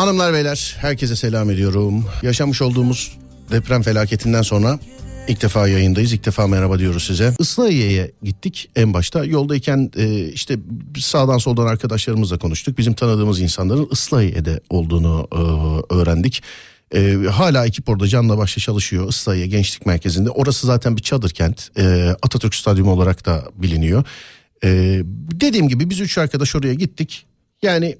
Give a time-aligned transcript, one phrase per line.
[0.00, 2.04] Hanımlar beyler herkese selam ediyorum.
[2.22, 3.18] Yaşamış olduğumuz
[3.50, 4.78] deprem felaketinden sonra
[5.28, 6.12] ilk defa yayındayız.
[6.12, 7.34] İlk defa merhaba diyoruz size.
[7.38, 9.24] Islahiye'ye gittik en başta.
[9.24, 10.58] Yoldayken e, işte
[10.98, 12.78] sağdan soldan arkadaşlarımızla konuştuk.
[12.78, 16.42] Bizim tanıdığımız insanların Islahiye'de olduğunu e, öğrendik.
[16.94, 20.30] E, hala ekip orada canla başla çalışıyor Islahiye Gençlik Merkezi'nde.
[20.30, 21.78] Orası zaten bir çadır kent.
[21.78, 24.04] E, Atatürk Stadyumu olarak da biliniyor.
[24.64, 24.68] E,
[25.40, 27.26] dediğim gibi biz üç arkadaş oraya gittik.
[27.62, 27.96] Yani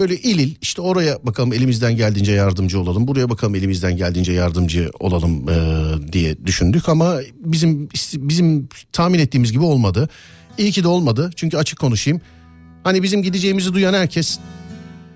[0.00, 3.08] böyle il il işte oraya bakalım elimizden geldiğince yardımcı olalım.
[3.08, 9.64] Buraya bakalım elimizden geldiğince yardımcı olalım e, diye düşündük ama bizim bizim tahmin ettiğimiz gibi
[9.64, 10.08] olmadı.
[10.58, 11.30] İyi ki de olmadı.
[11.36, 12.20] Çünkü açık konuşayım.
[12.84, 14.38] Hani bizim gideceğimizi duyan herkes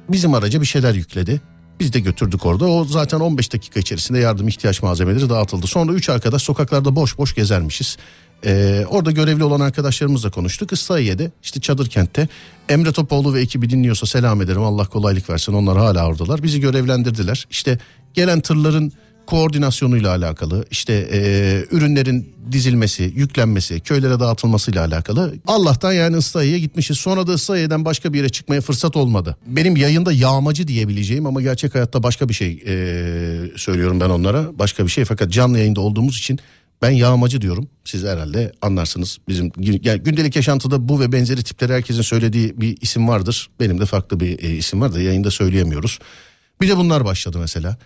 [0.08, 1.41] bizim araca bir şeyler yükledi.
[1.80, 2.64] Biz de götürdük orada.
[2.64, 5.66] O zaten 15 dakika içerisinde yardım ihtiyaç malzemeleri dağıtıldı.
[5.66, 7.96] Sonra üç arkadaş sokaklarda boş boş gezermişiz.
[8.46, 10.73] Ee, orada görevli olan arkadaşlarımızla konuştuk.
[10.73, 12.28] Islahiye'de işte Çadır Kent'te
[12.69, 14.62] Emre Topoğlu ve ekibi dinliyorsa selam ederim.
[14.62, 15.52] Allah kolaylık versin.
[15.52, 16.42] Onlar hala oradalar.
[16.42, 17.47] Bizi görevlendirdiler.
[17.50, 17.78] İşte
[18.14, 18.92] gelen tırların
[19.27, 21.20] koordinasyonuyla alakalı işte e,
[21.70, 25.34] ürünlerin dizilmesi, yüklenmesi, köylere dağıtılmasıyla alakalı.
[25.47, 26.98] Allah'tan yani Islahiye'ye gitmişiz.
[26.98, 29.36] Sonra da Islahiye'den başka bir yere çıkmaya fırsat olmadı.
[29.47, 32.75] Benim yayında yağmacı diyebileceğim ama gerçek hayatta başka bir şey e,
[33.56, 34.59] söylüyorum ben onlara.
[34.59, 36.38] Başka bir şey fakat canlı yayında olduğumuz için
[36.83, 37.69] ben yağmacı diyorum.
[37.84, 39.19] Siz herhalde anlarsınız.
[39.28, 43.50] Bizim yani gündelik yaşantıda bu ve benzeri tipleri herkesin söylediği bir isim vardır.
[43.61, 45.98] Benim de farklı bir e, isim var da yayında söyleyemiyoruz.
[46.60, 47.77] Bir de bunlar başladı mesela.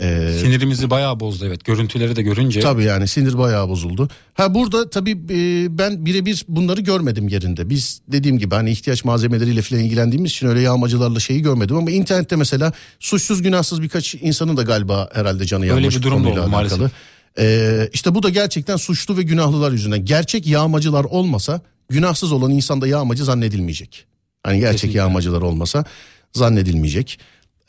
[0.00, 1.64] Ee, Sinirimizi bayağı bozdu evet.
[1.64, 2.60] Görüntüleri de görünce.
[2.60, 4.08] Tabii yani sinir bayağı bozuldu.
[4.34, 7.70] Ha burada tabii e, ben birebir bunları görmedim yerinde.
[7.70, 11.76] Biz dediğim gibi hani ihtiyaç malzemeleriyle falan ilgilendiğimiz için öyle yağmacılarla şeyi görmedim.
[11.76, 15.84] Ama internette mesela suçsuz günahsız birkaç insanın da galiba herhalde canı yanmış.
[15.84, 16.90] Öyle bir durum oldu maalesef.
[17.38, 20.04] Ee, işte bu da gerçekten suçlu ve günahlılar yüzünden.
[20.04, 24.06] Gerçek yağmacılar olmasa günahsız olan insan da yağmacı zannedilmeyecek.
[24.42, 24.98] Hani gerçek Kesinlikle.
[24.98, 25.84] yağmacılar olmasa
[26.32, 27.18] zannedilmeyecek.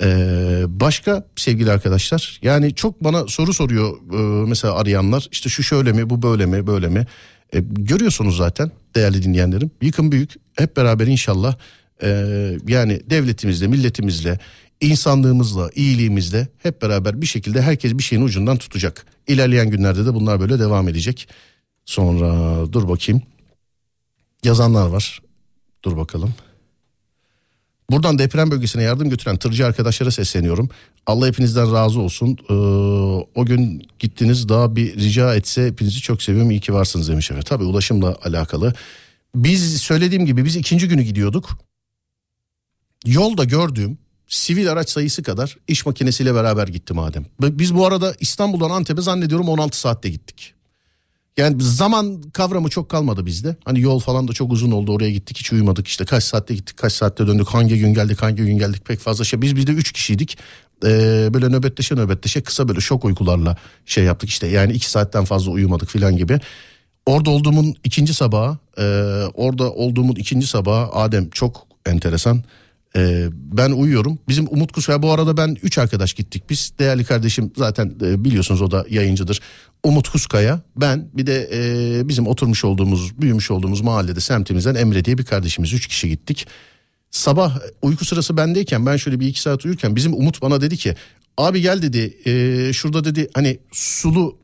[0.03, 5.91] Ee, başka sevgili arkadaşlar yani çok bana soru soruyor e, mesela arayanlar işte şu şöyle
[5.91, 7.05] mi bu böyle mi böyle mi
[7.53, 11.55] e, görüyorsunuz zaten değerli dinleyenlerim yıkım büyük hep beraber inşallah
[12.03, 12.07] e,
[12.67, 14.39] yani devletimizle milletimizle
[14.81, 19.05] insanlığımızla, iyiliğimizle hep beraber bir şekilde herkes bir şeyin ucundan tutacak.
[19.27, 21.27] İlerleyen günlerde de bunlar böyle devam edecek.
[21.85, 23.21] Sonra dur bakayım.
[24.43, 25.21] Yazanlar var.
[25.83, 26.33] Dur bakalım.
[27.91, 30.69] Buradan deprem bölgesine yardım götüren tırcı arkadaşlara sesleniyorum.
[31.05, 32.37] Allah hepinizden razı olsun.
[32.49, 32.53] Ee,
[33.35, 36.51] o gün gittiniz daha bir rica etse hepinizi çok seviyorum.
[36.51, 37.45] İyi ki varsınız demiş efendim.
[37.49, 38.73] Tabii ulaşımla alakalı.
[39.35, 41.59] Biz söylediğim gibi biz ikinci günü gidiyorduk.
[43.05, 47.25] Yolda gördüğüm sivil araç sayısı kadar iş makinesiyle beraber gitti madem.
[47.41, 50.53] Biz bu arada İstanbul'dan Antep'e zannediyorum 16 saatte gittik.
[51.37, 53.55] Yani zaman kavramı çok kalmadı bizde.
[53.65, 56.77] Hani yol falan da çok uzun oldu oraya gittik hiç uyumadık işte kaç saatte gittik
[56.77, 59.41] kaç saatte döndük hangi gün geldik hangi gün geldik pek fazla şey.
[59.41, 60.37] Biz bizde üç kişiydik
[60.85, 65.51] ee, böyle nöbetleşe nöbetleşe kısa böyle şok uykularla şey yaptık işte yani iki saatten fazla
[65.51, 66.39] uyumadık filan gibi.
[67.05, 68.83] Orada olduğumun ikinci sabahı e,
[69.33, 72.43] orada olduğumun ikinci sabahı Adem çok enteresan
[72.97, 74.19] ee, ben uyuyorum.
[74.27, 76.73] Bizim Umut Kuskaya bu arada ben üç arkadaş gittik biz.
[76.79, 79.39] Değerli kardeşim zaten e, biliyorsunuz o da yayıncıdır.
[79.83, 85.17] Umut Kuskaya, ben bir de e, bizim oturmuş olduğumuz, büyümüş olduğumuz mahallede semtimizden Emre diye
[85.17, 85.73] bir kardeşimiz.
[85.73, 86.47] Üç kişi gittik.
[87.11, 90.95] Sabah uyku sırası bendeyken ben şöyle bir iki saat uyurken bizim Umut bana dedi ki
[91.37, 94.37] abi gel dedi e, şurada dedi hani sulu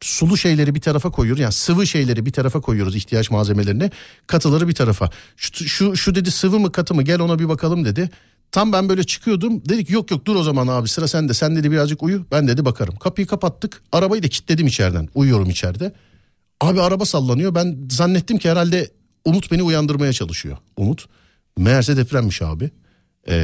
[0.00, 1.40] sulu şeyleri bir tarafa koyuyoruz.
[1.40, 3.90] Yani sıvı şeyleri bir tarafa koyuyoruz ihtiyaç malzemelerini.
[4.26, 5.10] Katıları bir tarafa.
[5.36, 8.10] Şu, şu, şu dedi sıvı mı katı mı gel ona bir bakalım dedi.
[8.52, 9.68] Tam ben böyle çıkıyordum.
[9.68, 11.34] Dedik yok yok dur o zaman abi sıra sende.
[11.34, 12.26] Sen dedi birazcık uyu.
[12.32, 12.96] Ben dedi bakarım.
[12.96, 13.82] Kapıyı kapattık.
[13.92, 15.08] Arabayı da kilitledim içeriden.
[15.14, 15.92] Uyuyorum içeride.
[16.60, 17.54] Abi araba sallanıyor.
[17.54, 18.90] Ben zannettim ki herhalde
[19.24, 20.56] Umut beni uyandırmaya çalışıyor.
[20.76, 21.06] Umut.
[21.58, 22.70] Meğerse depremmiş abi.
[23.28, 23.34] Ee,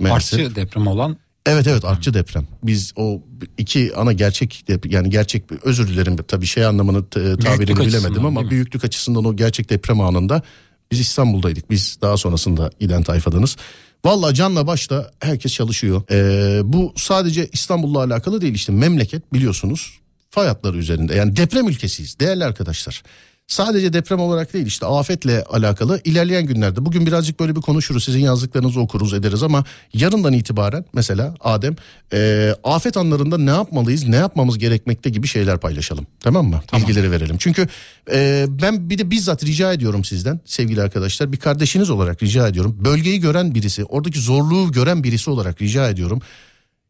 [0.00, 0.36] meğerse...
[0.36, 1.16] Artçı deprem olan
[1.46, 2.46] Evet evet artçı deprem.
[2.62, 3.22] Biz o
[3.58, 9.24] iki ana gerçek yani gerçek özür dilerim tabii şey anlamını tabirini bilemedim ama büyüklük açısından
[9.24, 10.42] o gerçek deprem anında
[10.90, 11.70] biz İstanbul'daydık.
[11.70, 13.56] Biz daha sonrasında giden tayfadanız.
[14.04, 16.02] Valla canla başla herkes çalışıyor.
[16.10, 19.98] Ee, bu sadece İstanbul'la alakalı değil işte memleket biliyorsunuz
[20.30, 21.14] fay hatları üzerinde.
[21.14, 23.02] Yani deprem ülkesiyiz değerli arkadaşlar.
[23.46, 28.20] Sadece deprem olarak değil işte afetle alakalı ilerleyen günlerde bugün birazcık böyle bir konuşuruz sizin
[28.20, 31.76] yazdıklarınızı okuruz ederiz ama yarından itibaren mesela Adem
[32.12, 36.06] e, afet anlarında ne yapmalıyız ne yapmamız gerekmekte gibi şeyler paylaşalım.
[36.20, 36.60] Tamam mı?
[36.66, 36.88] Tamam.
[36.88, 37.36] bilgileri verelim.
[37.38, 37.68] Çünkü
[38.12, 41.32] e, ben bir de bizzat rica ediyorum sizden sevgili arkadaşlar.
[41.32, 42.76] Bir kardeşiniz olarak rica ediyorum.
[42.84, 46.22] Bölgeyi gören birisi oradaki zorluğu gören birisi olarak rica ediyorum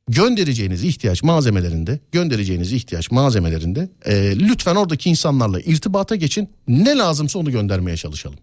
[0.08, 7.50] göndereceğiniz ihtiyaç malzemelerinde göndereceğiniz ihtiyaç malzemelerinde e, lütfen oradaki insanlarla irtibata geçin ne lazımsa onu
[7.50, 8.38] göndermeye çalışalım.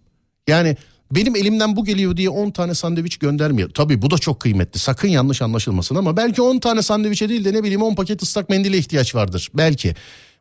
[0.48, 0.78] Yani
[1.12, 3.70] benim elimden bu geliyor diye 10 tane sandviç göndermiyor.
[3.70, 4.80] Tabii bu da çok kıymetli.
[4.80, 8.50] Sakın yanlış anlaşılmasın ama belki 10 tane sandviçe değil de ne bileyim 10 paket ıslak
[8.50, 9.50] mendile ihtiyaç vardır.
[9.54, 9.96] Belki.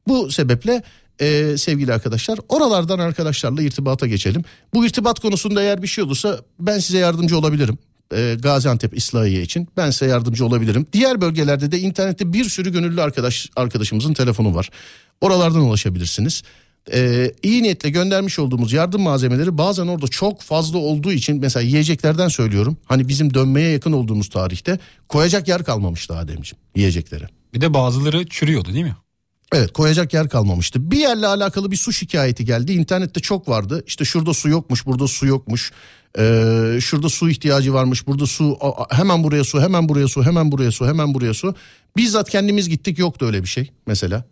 [0.09, 0.83] Bu sebeple
[1.21, 4.45] e, sevgili arkadaşlar oralardan arkadaşlarla irtibata geçelim.
[4.75, 7.79] Bu irtibat konusunda eğer bir şey olursa ben size yardımcı olabilirim.
[8.15, 10.87] E, Gaziantep İslahiye için ben size yardımcı olabilirim.
[10.93, 14.71] Diğer bölgelerde de internette bir sürü gönüllü arkadaş arkadaşımızın telefonu var.
[15.21, 16.43] Oralardan ulaşabilirsiniz.
[16.93, 22.29] Ee, iyi niyetle göndermiş olduğumuz yardım malzemeleri bazen orada çok fazla olduğu için mesela yiyeceklerden
[22.29, 22.77] söylüyorum.
[22.85, 24.79] Hani bizim dönmeye yakın olduğumuz tarihte
[25.09, 27.25] koyacak yer kalmamıştı Ademciğim yiyecekleri.
[27.55, 28.97] Bir de bazıları çürüyordu değil mi?
[29.53, 30.91] Evet koyacak yer kalmamıştı.
[30.91, 32.73] Bir yerle alakalı bir su şikayeti geldi.
[32.73, 33.85] İnternette çok vardı.
[33.87, 35.73] İşte şurada su yokmuş, burada su yokmuş.
[36.19, 38.59] Ee, şurada su ihtiyacı varmış, burada su
[38.91, 41.55] hemen buraya su, hemen buraya su, hemen buraya su, hemen buraya su.
[41.97, 44.25] Bizzat kendimiz gittik yoktu öyle bir şey mesela.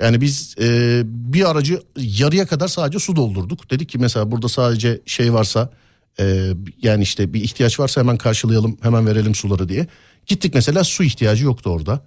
[0.00, 3.70] Yani biz e, bir aracı yarıya kadar sadece su doldurduk.
[3.70, 5.70] Dedik ki mesela burada sadece şey varsa
[6.20, 6.48] e,
[6.82, 9.86] yani işte bir ihtiyaç varsa hemen karşılayalım hemen verelim suları diye.
[10.26, 12.00] Gittik mesela su ihtiyacı yoktu orada.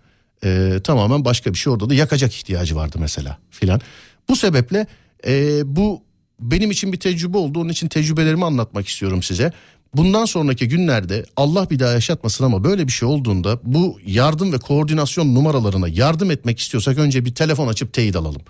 [0.44, 3.82] E, tamamen başka bir şey orada da yakacak ihtiyacı vardı mesela filan.
[4.30, 4.88] Bu sebeple
[5.28, 6.04] e, bu
[6.40, 7.60] benim için bir tecrübe oldu.
[7.60, 9.52] Onun için tecrübelerimi anlatmak istiyorum size.
[9.96, 14.58] Bundan sonraki günlerde Allah bir daha yaşatmasın ama böyle bir şey olduğunda bu yardım ve
[14.58, 18.42] koordinasyon numaralarına yardım etmek istiyorsak önce bir telefon açıp teyit alalım.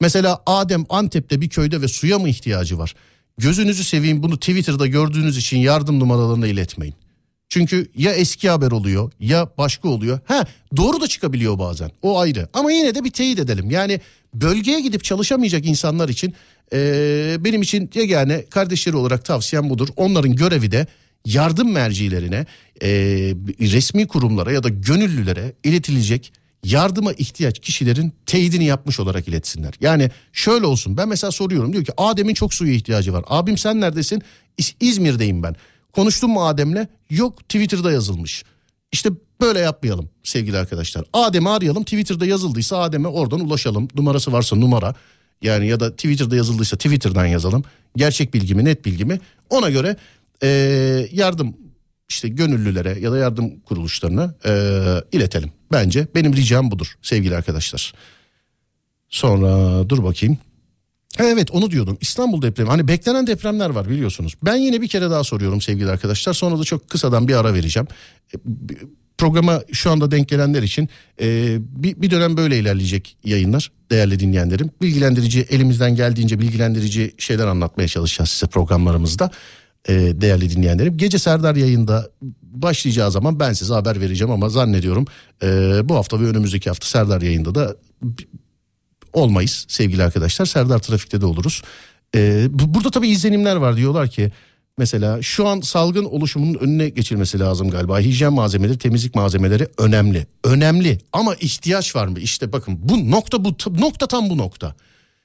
[0.00, 2.94] Mesela Adem Antep'te bir köyde ve suya mı ihtiyacı var?
[3.38, 6.94] Gözünüzü seveyim bunu Twitter'da gördüğünüz için yardım numaralarına iletmeyin.
[7.52, 10.20] Çünkü ya eski haber oluyor ya başka oluyor.
[10.24, 10.44] Ha
[10.76, 13.70] doğru da çıkabiliyor bazen o ayrı ama yine de bir teyit edelim.
[13.70, 14.00] Yani
[14.34, 16.34] bölgeye gidip çalışamayacak insanlar için
[16.72, 19.88] ee, benim için yegane kardeşleri olarak tavsiyem budur.
[19.96, 20.86] Onların görevi de
[21.26, 22.46] yardım mercilerine,
[22.82, 22.88] e,
[23.60, 26.32] resmi kurumlara ya da gönüllülere iletilecek
[26.64, 29.74] yardıma ihtiyaç kişilerin teyidini yapmış olarak iletsinler.
[29.80, 33.24] Yani şöyle olsun ben mesela soruyorum diyor ki Adem'in çok suya ihtiyacı var.
[33.28, 34.22] Abim sen neredesin?
[34.58, 35.56] İz- İzmir'deyim ben.
[35.92, 36.86] Konuştum mu Adem'le?
[37.10, 38.44] Yok Twitter'da yazılmış.
[38.92, 39.10] İşte
[39.40, 41.04] böyle yapmayalım sevgili arkadaşlar.
[41.12, 43.88] Adem'i arayalım Twitter'da yazıldıysa Adem'e oradan ulaşalım.
[43.94, 44.94] Numarası varsa numara.
[45.42, 47.64] Yani ya da Twitter'da yazıldıysa Twitter'dan yazalım.
[47.96, 49.20] Gerçek bilgimi, net bilgimi.
[49.50, 49.96] Ona göre
[50.42, 50.48] e,
[51.12, 51.56] yardım
[52.08, 54.52] işte gönüllülere ya da yardım kuruluşlarına e,
[55.12, 55.52] iletelim.
[55.72, 57.94] Bence benim ricam budur sevgili arkadaşlar.
[59.08, 60.38] Sonra dur bakayım.
[61.18, 64.34] Evet onu diyordum İstanbul depremi hani beklenen depremler var biliyorsunuz.
[64.42, 67.88] Ben yine bir kere daha soruyorum sevgili arkadaşlar sonra da çok kısadan bir ara vereceğim.
[68.34, 68.38] E,
[69.18, 70.88] programa şu anda denk gelenler için
[71.20, 74.70] e, bir, dönem böyle ilerleyecek yayınlar değerli dinleyenlerim.
[74.82, 79.30] Bilgilendirici elimizden geldiğince bilgilendirici şeyler anlatmaya çalışacağız size programlarımızda
[79.88, 80.96] e, değerli dinleyenlerim.
[80.96, 82.10] Gece Serdar yayında
[82.42, 85.06] başlayacağı zaman ben size haber vereceğim ama zannediyorum
[85.42, 87.76] e, bu hafta ve önümüzdeki hafta Serdar yayında da
[89.12, 90.46] olmayız sevgili arkadaşlar.
[90.46, 91.62] Serdar Trafik'te de oluruz.
[92.16, 94.32] E, burada tabii izlenimler var diyorlar ki
[94.78, 98.00] Mesela şu an salgın oluşumunun önüne geçilmesi lazım galiba.
[98.00, 100.26] Hijyen malzemeleri, temizlik malzemeleri önemli.
[100.44, 102.20] Önemli ama ihtiyaç var mı?
[102.20, 104.74] İşte bakın bu nokta bu nokta tam bu nokta.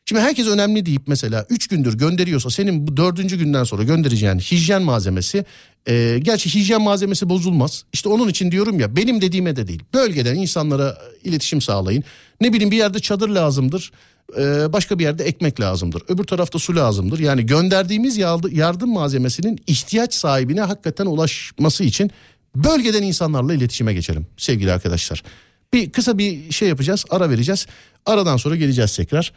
[0.09, 4.81] Şimdi herkes önemli deyip mesela 3 gündür gönderiyorsa senin bu dördüncü günden sonra göndereceğin hijyen
[4.81, 5.45] malzemesi
[5.88, 7.83] e, gerçi hijyen malzemesi bozulmaz.
[7.94, 9.83] İşte onun için diyorum ya benim dediğime de değil.
[9.94, 12.04] Bölgeden insanlara iletişim sağlayın.
[12.42, 13.92] Ne bileyim bir yerde çadır lazımdır.
[14.38, 16.01] Ee, başka bir yerde ekmek lazımdır.
[16.07, 17.19] Öbür tarafta su lazımdır.
[17.19, 18.18] Yani gönderdiğimiz
[18.51, 22.12] yardım malzemesinin ihtiyaç sahibine hakikaten ulaşması için
[22.56, 25.24] bölgeden insanlarla iletişime geçelim sevgili arkadaşlar.
[25.73, 27.68] Bir kısa bir şey yapacağız, ara vereceğiz.
[28.07, 29.33] Aradan sonra geleceğiz tekrar.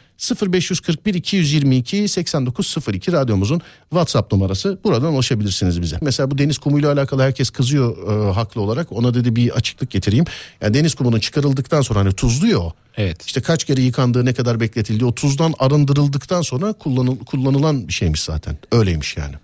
[0.52, 3.60] 0541 222 8902 radyomuzun
[3.90, 4.78] WhatsApp numarası.
[4.84, 5.98] Buradan ulaşabilirsiniz bize.
[6.02, 7.96] Mesela bu deniz kumuyla alakalı herkes kızıyor
[8.28, 8.92] e, haklı olarak.
[8.92, 10.24] Ona dedi bir açıklık getireyim.
[10.60, 12.72] Yani deniz kumunun çıkarıldıktan sonra hani tuzluyor o.
[12.96, 13.22] Evet.
[13.26, 18.22] İşte kaç kere yıkandığı, ne kadar bekletildiği, o tuzdan arındırıldıktan sonra kullanıl, kullanılan bir şeymiş
[18.22, 18.58] zaten.
[18.72, 19.34] Öyleymiş yani.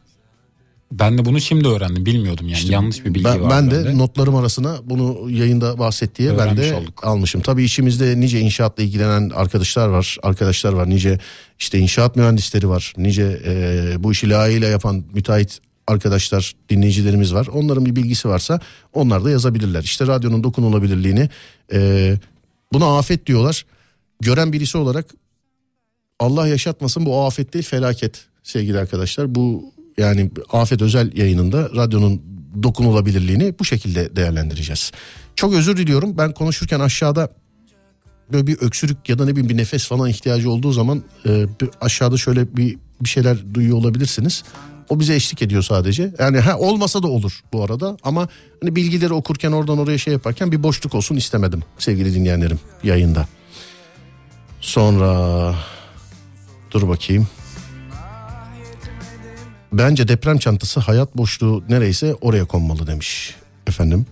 [0.93, 2.07] Ben de bunu şimdi öğrendim.
[2.07, 2.59] Bilmiyordum yani.
[2.59, 3.50] İşte Yanlış bir bilgi ben, var.
[3.50, 3.99] Ben de bende.
[3.99, 7.05] notlarım arasına bunu yayında bahset diye ben de olduk.
[7.07, 7.40] almışım.
[7.40, 10.16] Tabii işimizde nice inşaatla ilgilenen arkadaşlar var.
[10.23, 10.90] Arkadaşlar var.
[10.90, 11.19] Nice
[11.59, 12.95] işte inşaat mühendisleri var.
[12.97, 17.47] Nice e, bu işi layığıyla yapan müteahhit arkadaşlar, dinleyicilerimiz var.
[17.47, 18.61] Onların bir bilgisi varsa
[18.93, 19.83] onlar da yazabilirler.
[19.83, 21.28] İşte radyonun dokunulabilirliğini
[21.73, 22.14] e,
[22.73, 23.66] buna afet diyorlar.
[24.21, 25.07] Gören birisi olarak
[26.21, 29.35] Allah yaşatmasın bu afet değil felaket sevgili arkadaşlar.
[29.35, 32.23] Bu yani Afet Özel yayınında radyonun
[32.62, 34.93] dokunulabilirliğini bu şekilde değerlendireceğiz.
[35.37, 37.29] Çok özür diliyorum ben konuşurken aşağıda
[38.33, 41.47] böyle bir öksürük ya da ne bileyim bir nefes falan ihtiyacı olduğu zaman e,
[41.81, 44.45] aşağıda şöyle bir bir şeyler duyuyor olabilirsiniz.
[44.88, 46.15] O bize eşlik ediyor sadece.
[46.19, 48.29] Yani ha olmasa da olur bu arada ama
[48.61, 53.29] hani bilgileri okurken oradan oraya şey yaparken bir boşluk olsun istemedim sevgili dinleyenlerim yayında.
[54.61, 55.55] Sonra
[56.71, 57.29] dur bakayım.
[59.78, 63.35] Bence deprem çantası hayat boşluğu nereyse oraya konmalı demiş
[63.66, 64.06] efendim.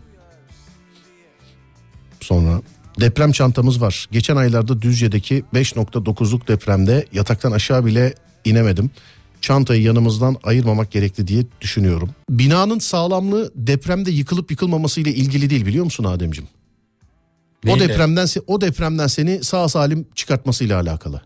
[2.20, 2.62] Sonra
[3.00, 4.08] deprem çantamız var.
[4.12, 8.90] Geçen aylarda Düzce'deki 5.9'luk depremde yataktan aşağı bile inemedim.
[9.40, 12.10] Çantayı yanımızdan ayırmamak gerekli diye düşünüyorum.
[12.30, 16.48] Binanın sağlamlığı depremde yıkılıp yıkılmaması ile ilgili değil biliyor musun Ademciğim?
[17.68, 21.22] O depremden o depremden seni sağ salim çıkartmasıyla alakalı.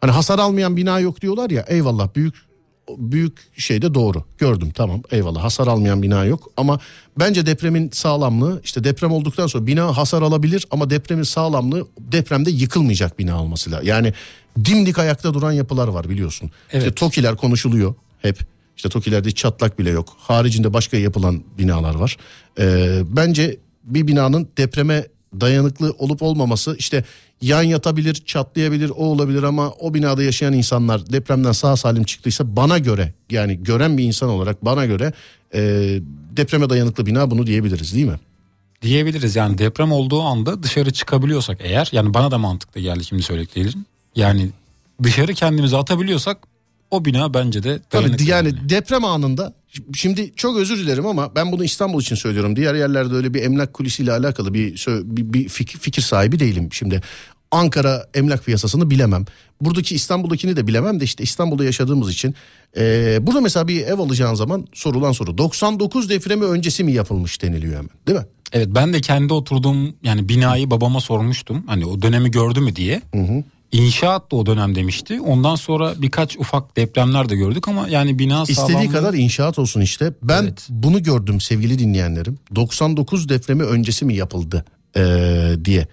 [0.00, 2.49] Hani hasar almayan bina yok diyorlar ya eyvallah büyük
[2.98, 4.24] büyük şey de doğru.
[4.38, 6.78] Gördüm tamam eyvallah hasar almayan bina yok ama
[7.18, 13.18] bence depremin sağlamlığı işte deprem olduktan sonra bina hasar alabilir ama depremin sağlamlığı depremde yıkılmayacak
[13.18, 13.86] bina olması lazım.
[13.86, 14.12] Yani
[14.64, 16.50] dimdik ayakta duran yapılar var biliyorsun.
[16.70, 16.82] Evet.
[16.82, 18.38] İşte TOKİ'ler konuşuluyor hep.
[18.76, 20.16] İşte TOKİ'lerde hiç çatlak bile yok.
[20.18, 22.16] Haricinde başka yapılan binalar var.
[22.58, 25.06] Ee, bence bir binanın depreme
[25.40, 27.04] dayanıklı olup olmaması işte
[27.40, 32.78] yan yatabilir, çatlayabilir, o olabilir ama o binada yaşayan insanlar depremden sağ salim çıktıysa bana
[32.78, 35.12] göre yani gören bir insan olarak bana göre
[35.54, 35.60] e,
[36.36, 38.18] depreme dayanıklı bina bunu diyebiliriz değil mi?
[38.82, 43.86] Diyebiliriz yani deprem olduğu anda dışarı çıkabiliyorsak eğer yani bana da mantıklı geldi şimdi söylediklerin.
[44.16, 44.50] Yani
[45.02, 46.38] dışarı kendimizi atabiliyorsak
[46.90, 49.54] o bina bence de Tabii yani deprem anında
[49.94, 52.56] şimdi çok özür dilerim ama ben bunu İstanbul için söylüyorum.
[52.56, 56.68] Diğer yerlerde öyle bir emlak kulisiyle alakalı bir bir, bir fikir, sahibi değilim.
[56.72, 57.00] Şimdi
[57.50, 59.24] Ankara emlak piyasasını bilemem.
[59.60, 62.34] Buradaki İstanbul'dakini de bilemem de işte İstanbul'da yaşadığımız için.
[62.76, 67.72] Ee, burada mesela bir ev alacağın zaman sorulan soru 99 depremi öncesi mi yapılmış deniliyor
[67.72, 68.26] hemen değil mi?
[68.52, 71.64] Evet ben de kendi oturduğum yani binayı babama sormuştum.
[71.66, 73.02] Hani o dönemi gördü mü diye.
[73.72, 75.20] İnşaat da o dönem demişti.
[75.20, 78.92] Ondan sonra birkaç ufak depremler de gördük ama yani bina İstediği sağlamlığı...
[78.92, 80.12] kadar inşaat olsun işte.
[80.22, 80.66] Ben Evet.
[80.68, 82.38] bunu gördüm sevgili dinleyenlerim.
[82.54, 84.64] 99 depremi öncesi mi yapıldı
[84.96, 85.88] ee, diye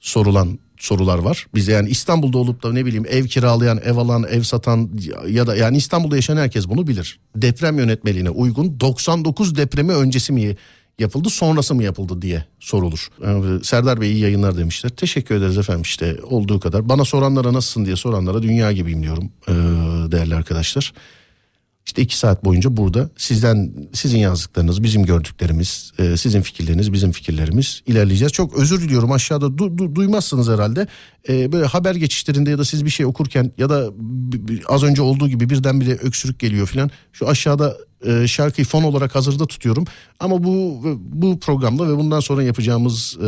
[0.00, 1.46] sorulan sorular var.
[1.54, 4.90] Bize yani İstanbul'da olup da ne bileyim ev kiralayan, ev alan, ev satan
[5.28, 7.18] ya da yani İstanbul'da yaşayan herkes bunu bilir.
[7.36, 10.56] Deprem yönetmeliğine uygun 99 depremi öncesi mi
[10.98, 13.08] yapıldı sonrası mı yapıldı diye sorulur.
[13.24, 14.90] Ee, Serdar Bey iyi yayınlar demişler.
[14.90, 16.88] Teşekkür ederiz efendim işte olduğu kadar.
[16.88, 19.52] Bana soranlara nasılsın diye soranlara dünya gibiyim diyorum ee,
[20.12, 20.92] değerli arkadaşlar.
[21.86, 27.82] İşte iki saat boyunca burada sizden sizin yazdıklarınız, bizim gördüklerimiz, e, sizin fikirleriniz, bizim fikirlerimiz
[27.86, 28.32] ilerleyeceğiz.
[28.32, 30.86] Çok özür diliyorum aşağıda du- du- duymazsınız herhalde.
[31.28, 33.90] E, böyle haber geçişlerinde ya da siz bir şey okurken ya da
[34.68, 36.90] az önce olduğu gibi birdenbire öksürük geliyor falan.
[37.12, 37.76] Şu aşağıda
[38.06, 39.84] e, şarkıyı fon olarak hazırda tutuyorum.
[40.20, 43.24] Ama bu bu programda ve bundan sonra yapacağımız e,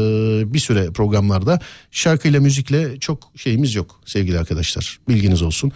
[0.55, 1.61] bir süre programlarda
[1.91, 4.99] şarkıyla müzikle çok şeyimiz yok sevgili arkadaşlar.
[5.09, 5.73] Bilginiz olsun.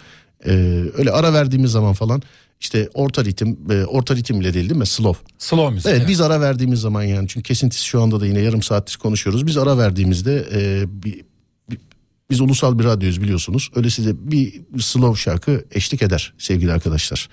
[0.98, 2.22] Öyle ara verdiğimiz zaman falan
[2.62, 4.86] işte orta ritim, e, orta ritim bile değil değil mi?
[4.86, 5.24] Slow.
[5.38, 5.86] Slow müzik.
[5.86, 6.08] Evet, evet.
[6.08, 9.46] biz ara verdiğimiz zaman yani çünkü kesintisi şu anda da yine yarım saattir konuşuyoruz.
[9.46, 11.20] Biz ara verdiğimizde e, bir,
[11.70, 11.78] bir-
[12.30, 13.70] biz ulusal bir radyoyuz biliyorsunuz.
[13.74, 17.28] Öyle size bir slow şarkı eşlik eder sevgili arkadaşlar.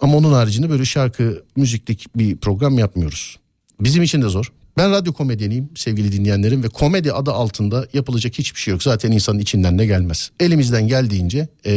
[0.00, 3.36] Ama onun haricinde böyle şarkı, müziklik bir program yapmıyoruz.
[3.80, 4.52] Bizim için de zor.
[4.76, 8.82] Ben radyo komedyeniyim sevgili dinleyenlerim ve komedi adı altında yapılacak hiçbir şey yok.
[8.82, 10.30] Zaten insanın içinden de gelmez.
[10.40, 11.72] Elimizden geldiğince e,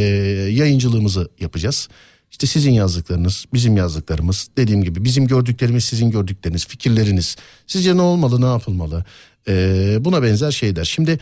[0.52, 1.88] yayıncılığımızı yapacağız.
[2.32, 7.36] İşte sizin yazdıklarınız, bizim yazdıklarımız, dediğim gibi bizim gördüklerimiz, sizin gördükleriniz, fikirleriniz.
[7.66, 9.04] Sizce ne olmalı, ne yapılmalı?
[9.48, 10.84] E, buna benzer şeyler.
[10.84, 11.18] Şimdi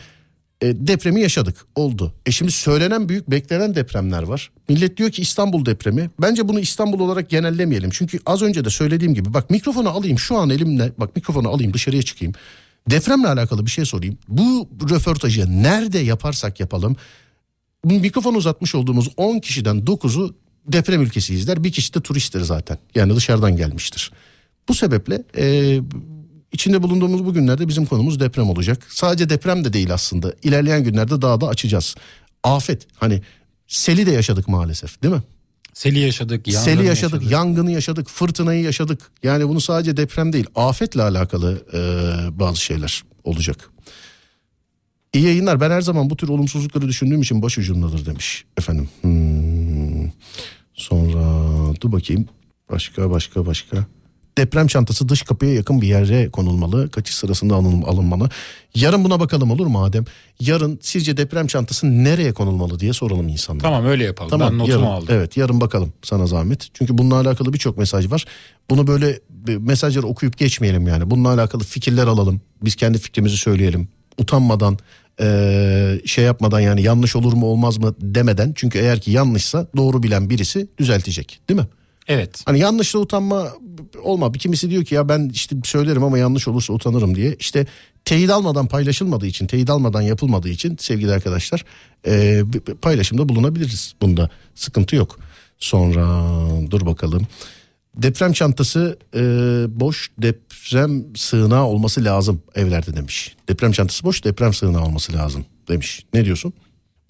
[0.61, 2.13] e, depremi yaşadık oldu.
[2.25, 4.51] E şimdi söylenen büyük beklenen depremler var.
[4.69, 6.09] Millet diyor ki İstanbul depremi.
[6.21, 7.89] Bence bunu İstanbul olarak genellemeyelim.
[7.93, 11.73] Çünkü az önce de söylediğim gibi bak mikrofonu alayım şu an elimle bak mikrofonu alayım
[11.73, 12.33] dışarıya çıkayım.
[12.89, 14.17] Depremle alakalı bir şey sorayım.
[14.27, 16.95] Bu röportajı nerede yaparsak yapalım
[17.83, 20.35] mikrofon uzatmış olduğumuz 10 kişiden 9'u
[20.67, 21.63] deprem ülkesi izler.
[21.63, 22.77] Bir kişi de turisttir zaten.
[22.95, 24.11] Yani dışarıdan gelmiştir.
[24.69, 25.79] Bu sebeple e,
[26.51, 28.87] içinde bulunduğumuz bu günlerde bizim konumuz deprem olacak.
[28.89, 30.33] Sadece deprem de değil aslında.
[30.43, 31.95] İlerleyen günlerde daha da açacağız.
[32.43, 33.21] Afet hani
[33.67, 35.21] seli de yaşadık maalesef değil mi?
[35.73, 36.47] Seli yaşadık.
[36.47, 38.99] yangını Seli yaşadık, yangını yaşadık, fırtınayı yaşadık.
[39.23, 41.79] Yani bunu sadece deprem değil, afetle alakalı e,
[42.39, 43.69] bazı şeyler olacak.
[45.13, 45.61] İyi yayınlar.
[45.61, 48.89] Ben her zaman bu tür olumsuzlukları düşündüğüm için başucumdadır demiş efendim.
[49.01, 49.50] Hmm.
[50.81, 51.21] Sonra
[51.81, 52.25] dur bakayım.
[52.71, 53.77] Başka başka başka.
[54.37, 56.89] Deprem çantası dış kapıya yakın bir yere konulmalı.
[56.89, 58.29] Kaçış sırasında alın- alınmalı.
[58.75, 60.05] Yarın buna bakalım olur mu Adem?
[60.39, 63.63] Yarın sizce deprem çantası nereye konulmalı diye soralım insanlara.
[63.63, 64.29] Tamam öyle yapalım.
[64.29, 65.07] Tamam ben notumu yarın, aldım.
[65.11, 66.67] Evet yarın bakalım sana zahmet.
[66.73, 68.25] Çünkü bununla alakalı birçok mesaj var.
[68.69, 69.19] Bunu böyle
[69.59, 71.09] mesajları okuyup geçmeyelim yani.
[71.11, 72.41] Bununla alakalı fikirler alalım.
[72.63, 73.87] Biz kendi fikrimizi söyleyelim.
[74.17, 74.77] Utanmadan
[75.19, 78.53] e, şey yapmadan yani yanlış olur mu olmaz mı demeden.
[78.55, 81.67] Çünkü eğer ki yanlışsa doğru bilen birisi düzeltecek değil mi?
[82.07, 82.41] Evet.
[82.45, 83.47] Hani yanlışla utanma
[84.03, 84.33] olma.
[84.33, 87.35] Bir kimisi diyor ki ya ben işte söylerim ama yanlış olursa utanırım diye.
[87.39, 87.65] İşte
[88.05, 91.65] teyit almadan paylaşılmadığı için, teyit almadan yapılmadığı için sevgili arkadaşlar
[92.07, 92.41] e,
[92.81, 93.93] paylaşımda bulunabiliriz.
[94.01, 95.19] Bunda sıkıntı yok.
[95.59, 96.23] Sonra
[96.71, 97.27] dur bakalım.
[97.95, 99.19] Deprem çantası e,
[99.79, 103.35] boş deprem sığınağı olması lazım evlerde demiş.
[103.49, 106.05] Deprem çantası boş deprem sığınağı olması lazım demiş.
[106.13, 106.53] Ne diyorsun?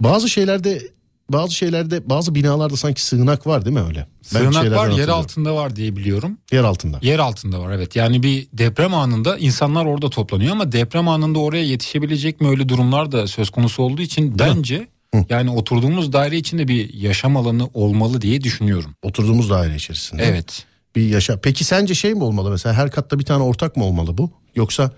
[0.02, 0.82] Bazı şeylerde
[1.30, 4.08] bazı şeylerde bazı binalarda sanki sığınak var değil mi öyle?
[4.34, 6.38] Ben Sığınak şeylerden var yer altında var diye biliyorum.
[6.52, 7.00] Yer altında.
[7.02, 7.96] Yer altında var evet.
[7.96, 13.12] Yani bir deprem anında insanlar orada toplanıyor ama deprem anında oraya yetişebilecek mi öyle durumlar
[13.12, 14.88] da söz konusu olduğu için bence
[15.30, 18.96] yani oturduğumuz daire içinde bir yaşam alanı olmalı diye düşünüyorum.
[19.02, 20.24] Oturduğumuz daire içerisinde.
[20.24, 20.66] Evet.
[20.96, 21.40] Bir yaşa.
[21.42, 24.32] Peki sence şey mi olmalı mesela her katta bir tane ortak mı olmalı bu?
[24.56, 24.92] Yoksa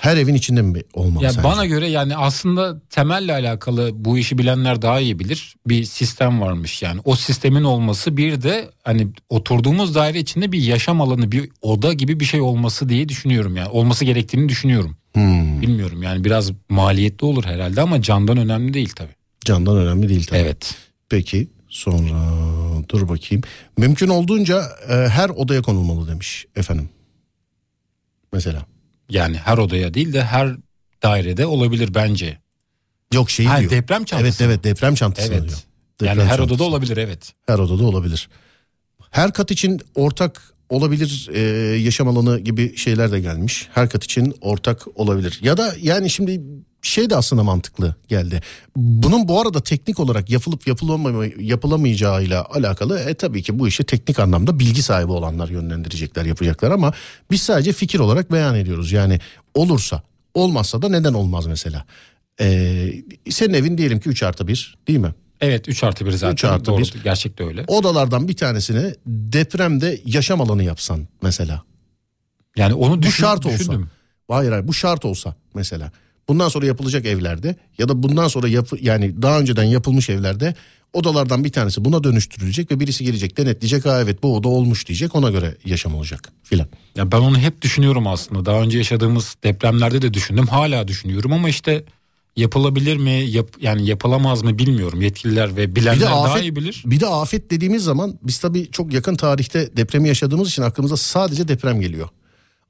[0.00, 1.48] her evin içinde mi olmalı Ya sence?
[1.48, 5.54] bana göre yani aslında temelle alakalı bu işi bilenler daha iyi bilir.
[5.66, 7.00] Bir sistem varmış yani.
[7.04, 12.20] O sistemin olması bir de hani oturduğumuz daire içinde bir yaşam alanı, bir oda gibi
[12.20, 13.68] bir şey olması diye düşünüyorum yani.
[13.68, 14.96] Olması gerektiğini düşünüyorum.
[15.14, 19.14] Hmm, Bilmiyorum yani biraz maliyetli olur herhalde ama candan önemli değil tabii.
[19.44, 20.38] candan önemli değil tabii.
[20.38, 20.74] Evet.
[21.08, 21.48] Peki
[21.80, 22.32] sonra
[22.88, 23.42] dur bakayım.
[23.78, 26.88] Mümkün olduğunca e, her odaya konulmalı demiş efendim.
[28.32, 28.66] Mesela.
[29.10, 30.56] Yani her odaya değil de her
[31.02, 32.38] dairede olabilir bence.
[33.14, 33.70] Yok şey diyor.
[33.70, 34.26] deprem çantası.
[34.26, 35.42] Evet evet deprem çantası Evet.
[35.42, 35.58] diyor.
[36.02, 36.54] yani Deprem her çantası.
[36.54, 37.32] odada olabilir evet.
[37.46, 38.28] Her odada olabilir.
[39.10, 41.40] Her kat için ortak olabilir e,
[41.78, 43.68] yaşam alanı gibi şeyler de gelmiş.
[43.74, 45.38] Her kat için ortak olabilir.
[45.42, 46.40] Ya da yani şimdi
[46.82, 48.40] şey de aslında mantıklı geldi.
[48.76, 54.18] Bunun bu arada teknik olarak yapılıp yapılamay- yapılamayacağıyla alakalı e tabii ki bu işi teknik
[54.18, 56.92] anlamda bilgi sahibi olanlar yönlendirecekler yapacaklar ama
[57.30, 58.92] biz sadece fikir olarak beyan ediyoruz.
[58.92, 59.18] Yani
[59.54, 60.02] olursa
[60.34, 61.84] olmazsa da neden olmaz mesela.
[62.40, 62.92] E,
[63.30, 65.14] senin evin diyelim ki 3 artı 1 değil mi?
[65.40, 66.32] Evet 3 artı 1 zaten.
[66.34, 66.94] Üç artı Doğru, bir.
[67.04, 67.64] Gerçekte öyle.
[67.66, 71.62] odalardan bir tanesini depremde yaşam alanı yapsan mesela.
[72.56, 73.58] Yani onu Bu düşün, şart olsa.
[73.58, 73.90] düşündüm.
[74.28, 75.92] Hayır hayır bu şart olsa mesela.
[76.28, 80.54] Bundan sonra yapılacak evlerde ya da bundan sonra yapı, yani daha önceden yapılmış evlerde
[80.92, 85.14] odalardan bir tanesi buna dönüştürülecek ve birisi gelecek denetleyecek ha evet bu oda olmuş diyecek
[85.14, 86.66] ona göre yaşam olacak filan.
[86.96, 88.46] Ya ben onu hep düşünüyorum aslında.
[88.46, 90.46] Daha önce yaşadığımız depremlerde de düşündüm.
[90.46, 91.84] Hala düşünüyorum ama işte
[92.36, 95.00] yapılabilir mi, yap, yani yapılamaz mı bilmiyorum.
[95.00, 96.82] Yetkililer ve bilenler Bir de daha afet, iyi bilir.
[96.86, 101.48] bir de afet dediğimiz zaman biz tabii çok yakın tarihte depremi yaşadığımız için aklımıza sadece
[101.48, 102.08] deprem geliyor.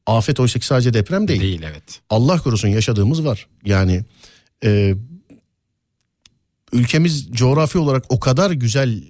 [0.07, 1.41] Afet oysa ki sadece deprem değil.
[1.41, 2.01] Değil evet.
[2.11, 3.47] Allah korusun yaşadığımız var.
[3.65, 4.05] Yani
[4.65, 4.95] e,
[6.73, 9.03] ülkemiz coğrafi olarak o kadar güzel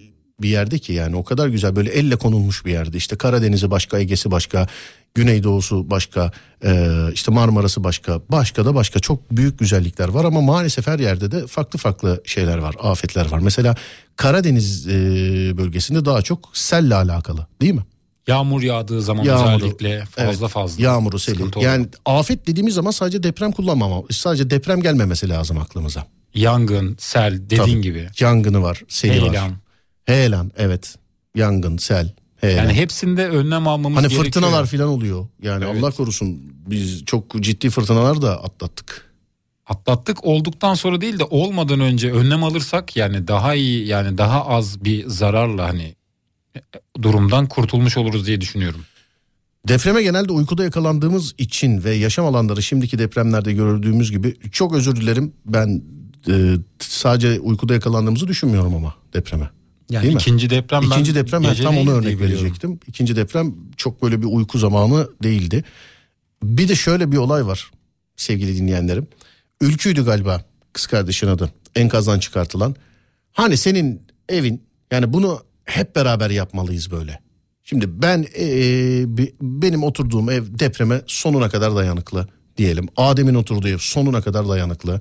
[0.43, 2.97] bir yerde ki yani o kadar güzel böyle elle konulmuş bir yerde.
[2.97, 4.67] İşte Karadeniz'i başka, Ege'si başka,
[5.15, 6.33] Güneydoğu'su başka,
[6.65, 11.31] e, işte Marmara'sı başka, başka da başka çok büyük güzellikler var ama maalesef her yerde
[11.31, 13.39] de farklı farklı şeyler var, afetler var.
[13.39, 13.77] Mesela
[14.17, 14.93] Karadeniz e,
[15.57, 17.85] bölgesinde daha çok selle alakalı değil mi?
[18.27, 20.83] Yağmur yağdığı zaman Yağmuru, özellikle fazla Evet, fazla.
[20.83, 21.43] Yağmuru, seli.
[21.61, 26.07] Yani afet dediğimiz zaman sadece deprem kullanmama, sadece deprem gelmemesi lazım aklımıza.
[26.35, 27.81] Yangın, sel dediğin Tabii.
[27.81, 28.09] gibi.
[28.21, 29.31] Yangını var, seli var.
[29.31, 29.53] Heyelan.
[30.05, 30.95] Heyelan, evet.
[31.35, 32.63] Yangın, sel, heyelan.
[32.63, 34.25] Yani hepsinde önlem almamız hani gerekiyor.
[34.25, 35.27] fırtınalar falan oluyor.
[35.43, 35.83] Yani Evet.
[35.83, 39.11] Allah korusun biz çok ciddi fırtınalar da atlattık.
[39.67, 44.85] Atlattık olduktan sonra değil de olmadan önce önlem alırsak yani daha iyi yani daha az
[44.85, 45.95] bir zararla hani
[47.03, 48.81] durumdan kurtulmuş oluruz diye düşünüyorum.
[49.69, 55.33] Depreme genelde uykuda yakalandığımız için ve yaşam alanları şimdiki depremlerde gördüğümüz gibi çok özür dilerim
[55.47, 55.83] ben
[56.29, 59.51] e, sadece uykuda yakalandığımızı düşünmüyorum ama depreme.
[59.91, 60.21] Yani Değil mi?
[60.21, 62.35] ikinci deprem ben İkinci deprem ha, gece tam onu örnek biliyorum.
[62.45, 62.81] verecektim.
[62.87, 65.65] İkinci deprem çok böyle bir uyku zamanı değildi.
[66.43, 67.71] Bir de şöyle bir olay var
[68.17, 69.07] sevgili dinleyenlerim.
[69.61, 72.75] Ülküydü galiba kız kardeşin adı enkazdan çıkartılan.
[73.33, 77.21] Hani senin evin yani bunu hep beraber yapmalıyız böyle.
[77.65, 82.89] Şimdi ben eee, bi- benim oturduğum ev depreme sonuna kadar dayanıklı diyelim.
[82.97, 85.01] Adem'in oturduğu ev sonuna kadar dayanıklı.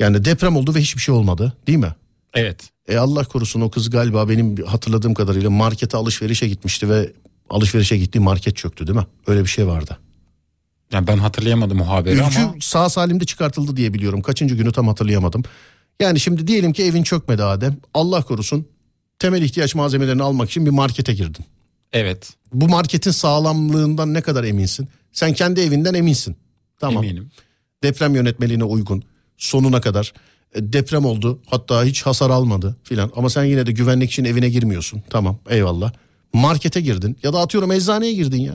[0.00, 1.94] Yani deprem oldu ve hiçbir şey olmadı değil mi?
[2.34, 2.68] Evet.
[2.88, 7.12] E Allah korusun o kız galiba benim hatırladığım kadarıyla markete alışverişe gitmişti ve
[7.50, 9.06] alışverişe gittiği market çöktü değil mi?
[9.26, 9.98] Öyle bir şey vardı.
[10.92, 14.22] Yani ben hatırlayamadım o haberi Ülkü ama sağ salimde çıkartıldı diye biliyorum.
[14.22, 15.42] Kaçıncı günü tam hatırlayamadım.
[16.00, 17.76] Yani şimdi diyelim ki evin çökmedi Adem.
[17.94, 18.66] Allah korusun
[19.20, 21.44] temel ihtiyaç malzemelerini almak için bir markete girdin.
[21.92, 24.88] evet Bu marketin sağlamlığından ne kadar eminsin?
[25.12, 26.36] Sen kendi evinden eminsin.
[26.80, 27.04] Tamam.
[27.04, 27.30] eminim.
[27.82, 29.02] deprem yönetmeliğine uygun
[29.36, 30.12] sonuna kadar
[30.54, 34.48] E, deprem oldu hatta hiç hasar almadı filan ama sen yine de güvenlik için evine
[34.48, 35.92] girmiyorsun tamam eyvallah
[36.32, 38.54] markete girdin ya da atıyorum eczaneye girdin ya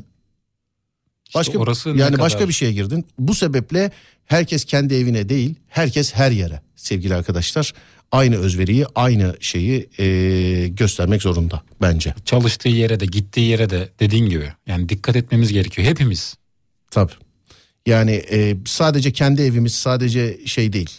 [1.35, 3.91] başka orası ne yani kadar- başka bir şeye girdin bu sebeple
[4.25, 7.73] herkes kendi evine değil herkes her yere sevgili arkadaşlar
[8.15, 14.29] aynı özveriyi aynı şeyi e, göstermek zorunda bence Çalıştığı yere de gittiği yere de dediğin
[14.29, 16.35] gibi yani dikkat etmemiz gerekiyor hepimiz.
[16.91, 17.13] Tabii.
[17.85, 20.89] Yani e, sadece kendi evimiz sadece şey değil.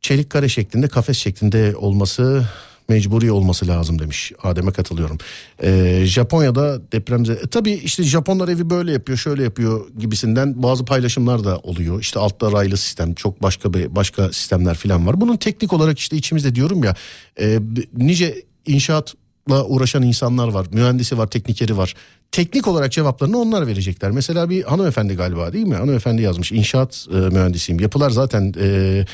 [0.00, 2.48] Çelik kare şeklinde kafes şeklinde olması
[2.90, 4.32] Mecburi olması lazım demiş.
[4.42, 5.18] Adem'e katılıyorum.
[5.62, 7.32] Ee, Japonya'da depremze...
[7.32, 12.00] E, tabii işte Japonlar evi böyle yapıyor, şöyle yapıyor gibisinden bazı paylaşımlar da oluyor.
[12.00, 15.20] İşte altta raylı sistem, çok başka bir başka sistemler falan var.
[15.20, 16.94] Bunun teknik olarak işte içimizde diyorum ya
[17.40, 17.58] e,
[17.96, 18.34] nice
[18.66, 20.66] inşaatla uğraşan insanlar var.
[20.72, 21.94] Mühendisi var, teknikeri var.
[22.32, 24.10] Teknik olarak cevaplarını onlar verecekler.
[24.10, 25.74] Mesela bir hanımefendi galiba değil mi?
[25.74, 26.52] Hanımefendi yazmış.
[26.52, 27.80] İnşaat e, mühendisiyim.
[27.80, 29.04] Yapılar zaten e,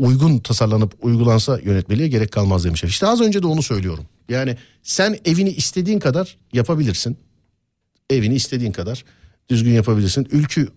[0.00, 2.88] uygun tasarlanıp uygulansa yönetmeliğe gerek kalmaz demişler.
[2.88, 4.04] İşte az önce de onu söylüyorum.
[4.28, 7.16] Yani sen evini istediğin kadar yapabilirsin.
[8.10, 9.04] Evini istediğin kadar
[9.48, 10.28] düzgün yapabilirsin.
[10.32, 10.68] Ülkü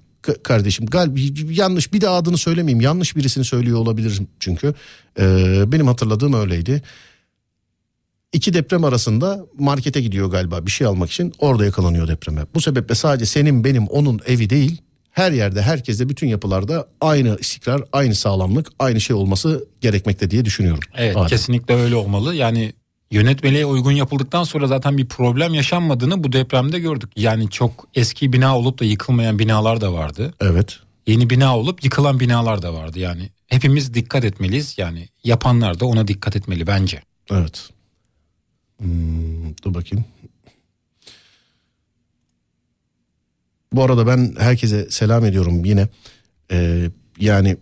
[0.43, 1.19] kardeşim galiba
[1.51, 4.73] yanlış bir de adını söylemeyeyim yanlış birisini söylüyor olabilirim çünkü
[5.19, 6.81] ee, benim hatırladığım öyleydi.
[8.33, 12.45] İki deprem arasında markete gidiyor galiba bir şey almak için orada yakalanıyor depreme.
[12.53, 14.81] Bu sebeple sadece senin benim onun evi değil
[15.13, 20.83] her yerde herkeste bütün yapılarda aynı istikrar, aynı sağlamlık, aynı şey olması gerekmekte diye düşünüyorum.
[20.95, 21.27] Evet Adem.
[21.27, 22.35] kesinlikle öyle olmalı.
[22.35, 22.73] Yani
[23.11, 27.11] yönetmeliğe uygun yapıldıktan sonra zaten bir problem yaşanmadığını bu depremde gördük.
[27.15, 30.33] Yani çok eski bina olup da yıkılmayan binalar da vardı.
[30.41, 30.79] Evet.
[31.07, 32.99] Yeni bina olup yıkılan binalar da vardı.
[32.99, 34.77] Yani hepimiz dikkat etmeliyiz.
[34.77, 37.01] Yani yapanlar da ona dikkat etmeli bence.
[37.31, 37.69] Evet.
[38.79, 40.05] Hmm, dur bakayım.
[43.73, 45.87] Bu arada ben herkese selam ediyorum yine.
[46.51, 47.57] Ee, yani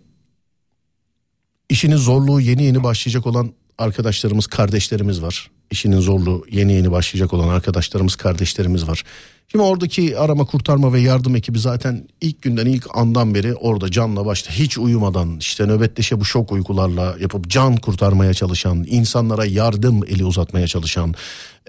[1.68, 5.50] işinin zorluğu yeni yeni başlayacak olan arkadaşlarımız, kardeşlerimiz var.
[5.70, 9.04] İşinin zorluğu yeni yeni başlayacak olan arkadaşlarımız, kardeşlerimiz var.
[9.48, 14.26] Şimdi oradaki arama kurtarma ve yardım ekibi zaten ilk günden ilk andan beri orada canla
[14.26, 20.24] başta hiç uyumadan işte nöbetleşe bu şok uykularla yapıp can kurtarmaya çalışan, insanlara yardım eli
[20.24, 21.14] uzatmaya çalışan,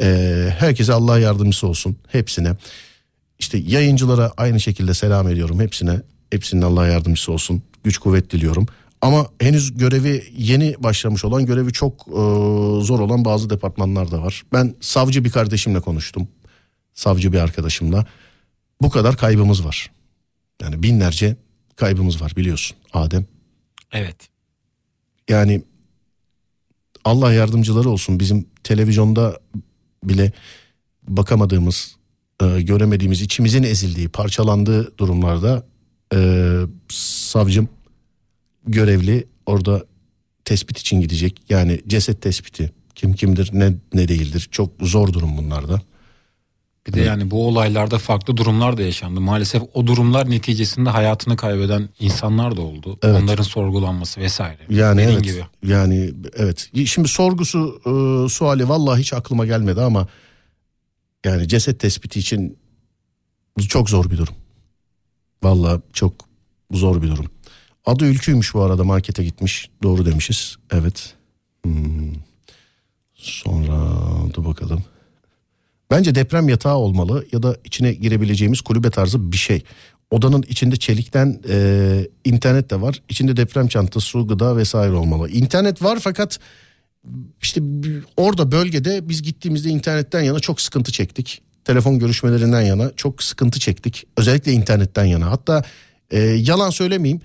[0.02, 2.56] e, herkese Allah yardımcısı olsun hepsine.
[3.40, 6.02] İşte yayıncılara aynı şekilde selam ediyorum hepsine.
[6.32, 7.64] Hepsinin Allah yardımcısı olsun.
[7.84, 8.68] Güç kuvvet diliyorum.
[9.02, 12.22] Ama henüz görevi yeni başlamış olan, görevi çok e,
[12.84, 14.44] zor olan bazı departmanlar da var.
[14.54, 16.28] Ben savcı bir kardeşimle konuştum.
[16.94, 18.06] Savcı bir arkadaşımla.
[18.82, 19.92] Bu kadar kaybımız var.
[20.62, 21.36] Yani binlerce
[21.76, 23.26] kaybımız var biliyorsun Adem.
[23.92, 24.16] Evet.
[25.30, 25.62] Yani
[27.06, 29.40] Allah yardımcıları olsun bizim televizyonda
[30.04, 30.32] bile
[31.08, 31.96] bakamadığımız
[32.42, 35.64] e, göremediğimiz, içimizin ezildiği, parçalandığı durumlarda
[36.16, 37.70] e, savcım
[38.68, 39.86] görevli orada
[40.46, 41.42] tespit için gidecek.
[41.50, 45.82] Yani ceset tespiti kim kimdir ne ne değildir çok zor durum bunlarda.
[46.88, 47.08] Bir de evet.
[47.08, 49.22] yani bu olaylarda farklı durumlar da yaşandı.
[49.22, 53.00] Maalesef o durumlar neticesinde hayatını kaybeden insanlar da oldu.
[53.04, 53.22] Evet.
[53.24, 54.58] Onların sorgulanması vesaire.
[54.70, 55.24] Yani Dediğin evet.
[55.24, 55.72] Gibi.
[55.74, 56.70] Yani evet.
[56.86, 60.08] Şimdi sorgusu e, suali vallahi hiç aklıma gelmedi ama
[61.26, 62.58] yani ceset tespiti için
[63.70, 64.36] çok zor bir durum.
[65.44, 66.14] Valla çok
[66.72, 67.26] zor bir durum.
[67.86, 69.70] Adı Ülkü'ymüş bu arada markete gitmiş.
[69.84, 70.56] Doğru demişiz.
[70.72, 71.14] Evet.
[71.64, 72.14] Hmm.
[73.14, 73.98] Sonra
[74.34, 74.84] dur bakalım.
[75.92, 79.64] Bence deprem yatağı olmalı ya da içine girebileceğimiz kulübe tarzı bir şey.
[80.12, 83.02] Odanın içinde çelikten e, internet de var.
[83.10, 85.30] İçinde deprem çantası, su, gıda vesaire olmalı.
[85.30, 86.40] İnternet var fakat
[87.42, 87.62] işte
[88.18, 91.42] orada bölgede biz gittiğimizde internetten yana çok sıkıntı çektik.
[91.66, 94.08] Telefon görüşmelerinden yana çok sıkıntı çektik.
[94.18, 95.32] Özellikle internetten yana.
[95.32, 95.64] Hatta
[96.12, 97.22] e, yalan söylemeyeyim.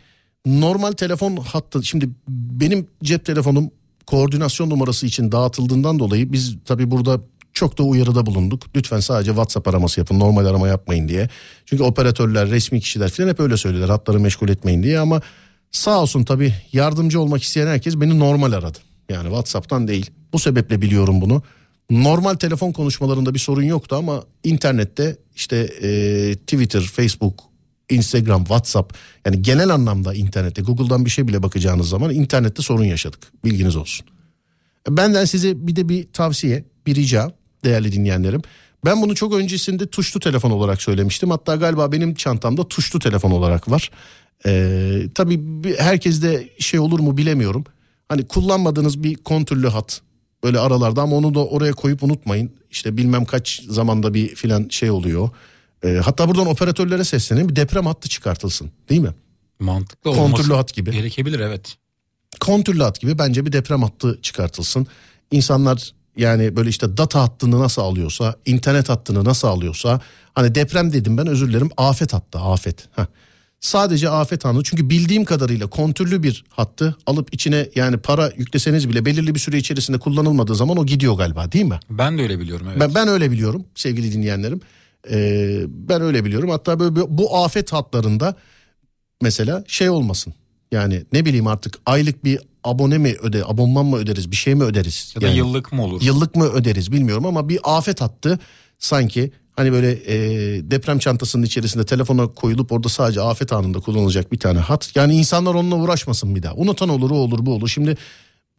[0.47, 3.71] Normal telefon hattı şimdi benim cep telefonum
[4.07, 7.21] koordinasyon numarası için dağıtıldığından dolayı biz tabi burada
[7.53, 8.63] çok da uyarıda bulunduk.
[8.77, 11.29] Lütfen sadece WhatsApp araması yapın normal arama yapmayın diye.
[11.67, 15.23] Çünkü operatörler resmi kişiler falan hep öyle söylediler hatları meşgul etmeyin diye ama
[15.71, 18.79] sağ olsun tabi yardımcı olmak isteyen herkes beni normal aradı.
[19.09, 20.11] Yani WhatsApp'tan değil.
[20.33, 21.43] Bu sebeple biliyorum bunu.
[21.91, 25.91] Normal telefon konuşmalarında bir sorun yoktu ama internette işte e,
[26.35, 27.41] Twitter, Facebook,
[27.91, 28.95] Instagram, WhatsApp
[29.27, 33.21] yani genel anlamda internette Google'dan bir şey bile bakacağınız zaman internette sorun yaşadık.
[33.45, 34.07] Bilginiz olsun.
[34.89, 37.33] Benden size bir de bir tavsiye, bir rica
[37.65, 38.43] değerli dinleyenlerim.
[38.85, 41.31] Ben bunu çok öncesinde tuşlu telefon olarak söylemiştim.
[41.31, 43.91] Hatta galiba benim çantamda tuşlu telefon olarak var.
[44.47, 45.41] Ee, tabii
[45.79, 47.65] herkeste şey olur mu bilemiyorum.
[48.09, 50.01] Hani kullanmadığınız bir kontürlü hat
[50.45, 52.51] böyle aralarda ama onu da oraya koyup unutmayın.
[52.71, 55.31] İşte bilmem kaç zamanda bir filan şey oluyor.
[55.85, 59.15] E, hatta buradan operatörlere seslenin bir deprem hattı çıkartılsın değil mi?
[59.59, 60.91] Mantıklı Kontürlü hat gibi.
[60.91, 61.77] Gerekebilir evet.
[62.41, 64.87] Kontürlü hat gibi bence bir deprem hattı çıkartılsın.
[65.31, 70.01] İnsanlar yani böyle işte data hattını nasıl alıyorsa, internet hattını nasıl alıyorsa
[70.35, 72.89] hani deprem dedim ben özür dilerim afet hattı afet.
[72.97, 73.07] Heh
[73.61, 74.63] sadece afet anı.
[74.63, 79.59] Çünkü bildiğim kadarıyla kontürlü bir hattı alıp içine yani para yükleseniz bile belirli bir süre
[79.59, 81.81] içerisinde kullanılmadığı zaman o gidiyor galiba değil mi?
[81.91, 82.81] Ben de öyle biliyorum evet.
[82.81, 84.61] Ben, ben öyle biliyorum sevgili dinleyenlerim.
[85.11, 86.51] Ee, ben öyle biliyorum.
[86.51, 88.35] Hatta böyle bu afet hatlarında
[89.23, 90.35] mesela şey olmasın.
[90.73, 94.65] Yani ne bileyim artık aylık bir abone mi öde, abonman mı öderiz, bir şey mi
[94.65, 95.13] öderiz?
[95.15, 96.03] Ya da Yani yıllık mı olur?
[96.03, 98.39] Yıllık mı öderiz bilmiyorum ama bir afet attı
[98.79, 99.33] sanki.
[99.59, 100.17] Hani böyle e,
[100.71, 104.91] deprem çantasının içerisinde telefona koyulup orada sadece afet anında kullanılacak bir tane hat.
[104.95, 106.55] Yani insanlar onunla uğraşmasın bir daha.
[106.55, 107.69] Unutan olur o olur bu olur.
[107.69, 107.97] Şimdi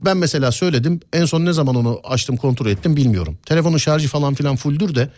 [0.05, 3.37] ben mesela söyledim en son ne zaman onu açtım kontrol ettim bilmiyorum.
[3.45, 5.09] Telefonun şarjı falan filan fulldür de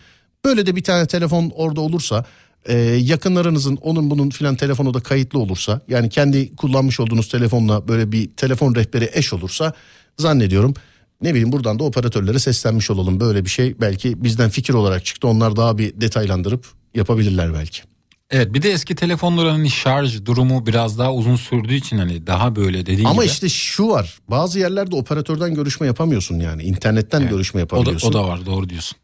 [0.44, 2.24] böyle de bir tane telefon orada olursa
[2.66, 8.12] e, yakınlarınızın onun bunun filan telefonu da kayıtlı olursa yani kendi kullanmış olduğunuz telefonla böyle
[8.12, 9.72] bir telefon rehberi eş olursa
[10.18, 10.74] zannediyorum
[11.22, 13.20] ne bileyim buradan da operatörlere seslenmiş olalım.
[13.20, 15.28] Böyle bir şey belki bizden fikir olarak çıktı.
[15.28, 17.82] Onlar daha bir detaylandırıp yapabilirler belki.
[18.30, 22.56] Evet bir de eski telefonların hani şarj durumu biraz daha uzun sürdüğü için hani daha
[22.56, 23.32] böyle dediğin Ama gibi.
[23.32, 24.18] işte şu var.
[24.28, 26.62] Bazı yerlerde operatörden görüşme yapamıyorsun yani.
[26.62, 27.30] İnternetten Evet.
[27.30, 28.08] görüşme o da, yapabiliyorsun.
[28.08, 28.98] o da var doğru diyorsun.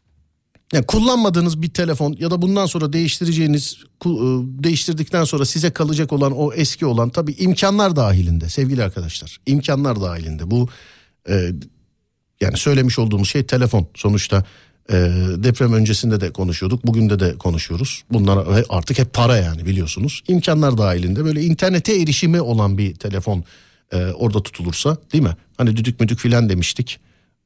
[0.73, 4.09] Yani kullanmadığınız bir telefon ya da bundan sonra değiştireceğiniz e,
[4.63, 9.37] değiştirdikten sonra size kalacak olan o eski olan tabii imkanlar dahilinde sevgili arkadaşlar.
[9.45, 10.51] İmkanlar dahilinde.
[10.51, 10.69] Bu
[11.29, 11.49] e,
[12.41, 14.43] yani söylemiş olduğumuz şey telefon sonuçta
[14.89, 14.95] e,
[15.35, 18.03] deprem öncesinde de konuşuyorduk bugün de de konuşuyoruz.
[18.11, 20.23] Bunlar artık hep para yani biliyorsunuz.
[20.27, 23.43] İmkanlar dahilinde böyle internete erişimi olan bir telefon
[23.91, 25.35] e, orada tutulursa değil mi?
[25.57, 26.99] Hani düdük müdük filan demiştik.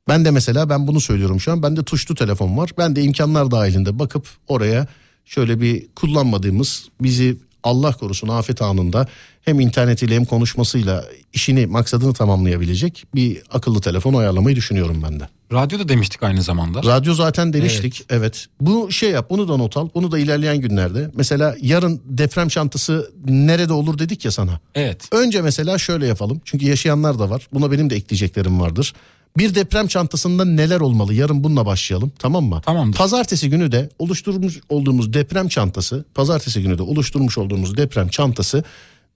[0.08, 1.64] Ben de mesela ben bunu söylüyorum şu an.
[1.64, 2.70] Bende tuşlu telefon var.
[2.78, 4.88] Ben de imkanlar dahilinde bakıp oraya
[5.26, 9.08] şöyle bir kullanmadığımız bizi Allah korusun afet anında
[9.46, 15.28] hem internetiyle hem konuşmasıyla işini maksadını tamamlayabilecek bir akıllı telefon ayarlamayı düşünüyorum ben de.
[15.54, 16.84] Radyoda demiştik aynı zamanda.
[16.84, 18.46] Radyo zaten demiştik evet.
[18.62, 21.12] Bu şey yap bunu da not al bunu da ilerleyen günlerde.
[21.16, 24.60] Mesela yarın deprem çantası nerede olur dedik ya sana.
[24.76, 25.10] Evet.
[25.12, 26.42] Önce mesela şöyle yapalım.
[26.46, 27.48] Çünkü yaşayanlar da var.
[27.54, 28.94] Buna benim de ekleyeceklerim vardır.
[29.38, 31.14] Bir deprem çantasında neler olmalı?
[31.14, 32.12] Yarın bununla başlayalım.
[32.20, 32.62] Tamam mı?
[32.66, 32.98] Tamamdır.
[32.98, 38.64] Pazartesi günü de oluşturmuş olduğumuz deprem çantası, pazartesi günü de oluşturmuş olduğumuz deprem çantası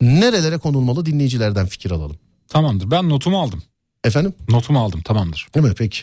[0.01, 2.17] nerelere konulmalı dinleyicilerden fikir alalım.
[2.47, 2.91] Tamamdır.
[2.91, 3.63] Ben notumu aldım.
[4.03, 4.33] Efendim?
[4.49, 5.47] Notumu aldım tamamdır.
[5.55, 5.73] Değil mi?
[5.77, 5.99] Peki.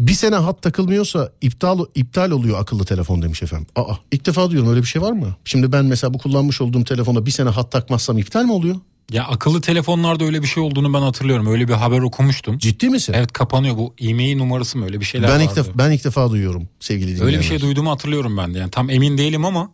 [0.00, 3.66] Bir sene hat takılmıyorsa iptal iptal oluyor akıllı telefon demiş efendim.
[3.76, 5.36] Aa ilk defa duyuyorum öyle bir şey var mı?
[5.44, 8.76] Şimdi ben mesela bu kullanmış olduğum telefona bir sene hat takmazsam iptal mi oluyor?
[9.12, 11.46] Ya akıllı telefonlarda öyle bir şey olduğunu ben hatırlıyorum.
[11.46, 12.58] Öyle bir haber okumuştum.
[12.58, 13.12] Ciddi misin?
[13.16, 15.60] Evet kapanıyor bu e-mail numarası mı öyle bir şeyler ben ilk vardı.
[15.60, 17.26] defa ben ilk defa duyuyorum sevgili dinleyenler.
[17.26, 18.58] Öyle bir şey duyduğumu hatırlıyorum ben de.
[18.58, 19.70] Yani tam emin değilim ama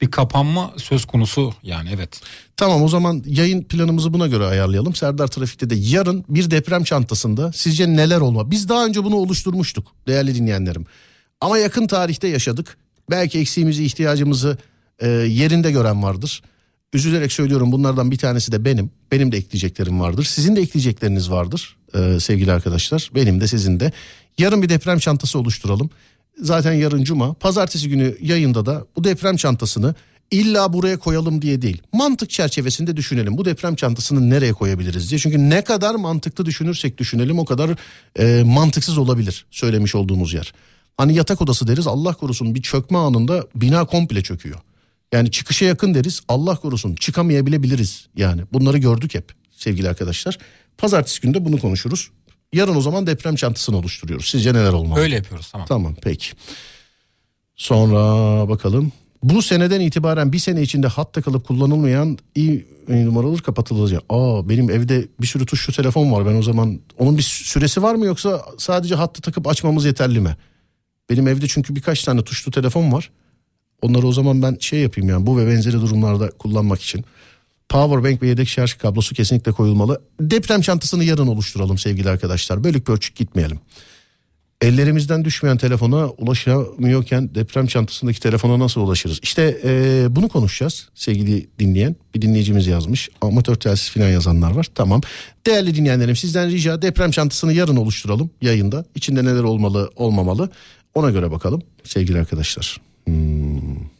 [0.00, 2.20] bir kapanma söz konusu yani evet.
[2.56, 4.94] Tamam o zaman yayın planımızı buna göre ayarlayalım.
[4.94, 8.50] Serdar Trafik'te de yarın bir deprem çantasında sizce neler olma?
[8.50, 10.86] Biz daha önce bunu oluşturmuştuk değerli dinleyenlerim.
[11.40, 12.76] Ama yakın tarihte yaşadık.
[13.10, 14.58] Belki eksiğimizi ihtiyacımızı
[14.98, 16.42] e, yerinde gören vardır.
[16.92, 18.90] Üzülerek söylüyorum bunlardan bir tanesi de benim.
[19.12, 20.24] Benim de ekleyeceklerim vardır.
[20.24, 23.10] Sizin de ekleyecekleriniz vardır e, sevgili arkadaşlar.
[23.14, 23.92] Benim de sizin de.
[24.38, 25.90] Yarın bir deprem çantası oluşturalım.
[26.42, 27.34] Zaten yarın cuma.
[27.34, 29.94] Pazartesi günü yayında da bu deprem çantasını
[30.30, 31.82] illa buraya koyalım diye değil.
[31.92, 33.38] Mantık çerçevesinde düşünelim.
[33.38, 35.18] Bu deprem çantasını nereye koyabiliriz diye.
[35.18, 37.70] Çünkü ne kadar mantıklı düşünürsek düşünelim o kadar
[38.18, 40.52] e, mantıksız olabilir söylemiş olduğumuz yer.
[40.96, 44.58] Hani yatak odası deriz Allah korusun bir çökme anında bina komple çöküyor.
[45.12, 50.38] Yani çıkışa yakın deriz Allah korusun çıkamayabilebiliriz yani bunları gördük hep sevgili arkadaşlar.
[50.78, 52.10] Pazartesi günü de bunu konuşuruz.
[52.52, 54.28] Yarın o zaman deprem çantasını oluşturuyoruz.
[54.28, 55.00] Sizce neler olmalı?
[55.00, 55.66] Öyle yapıyoruz tamam.
[55.66, 56.28] Tamam peki.
[57.56, 57.98] Sonra
[58.48, 58.92] bakalım.
[59.22, 64.02] Bu seneden itibaren bir sene içinde hat takılıp kullanılmayan iyi numaralar kapatılacak.
[64.08, 66.26] Aa benim evde bir sürü tuşlu telefon var.
[66.26, 70.36] Ben o zaman onun bir süresi var mı yoksa sadece hattı takıp açmamız yeterli mi?
[71.10, 73.10] Benim evde çünkü birkaç tane tuşlu telefon var.
[73.82, 77.04] Onları o zaman ben şey yapayım yani bu ve benzeri durumlarda kullanmak için.
[77.68, 80.00] Powerbank ve yedek şarj kablosu kesinlikle koyulmalı.
[80.20, 82.64] Deprem çantasını yarın oluşturalım sevgili arkadaşlar.
[82.64, 83.60] Bölük bölçük gitmeyelim.
[84.60, 89.18] Ellerimizden düşmeyen telefona ulaşamıyorken deprem çantasındaki telefona nasıl ulaşırız?
[89.22, 91.96] İşte e, bunu konuşacağız sevgili dinleyen.
[92.14, 93.08] Bir dinleyicimiz yazmış.
[93.20, 94.66] Amatör telsiz filan yazanlar var.
[94.74, 95.00] Tamam.
[95.46, 98.84] Değerli dinleyenlerim sizden rica deprem çantasını yarın oluşturalım yayında.
[98.94, 100.50] İçinde neler olmalı olmamalı
[100.94, 102.80] ona göre bakalım sevgili arkadaşlar.
[103.04, 103.97] Hmm.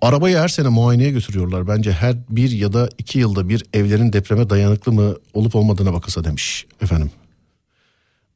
[0.00, 1.68] Arabayı her sene muayeneye götürüyorlar.
[1.68, 6.24] Bence her bir ya da iki yılda bir evlerin depreme dayanıklı mı olup olmadığına bakılsa
[6.24, 7.10] demiş efendim.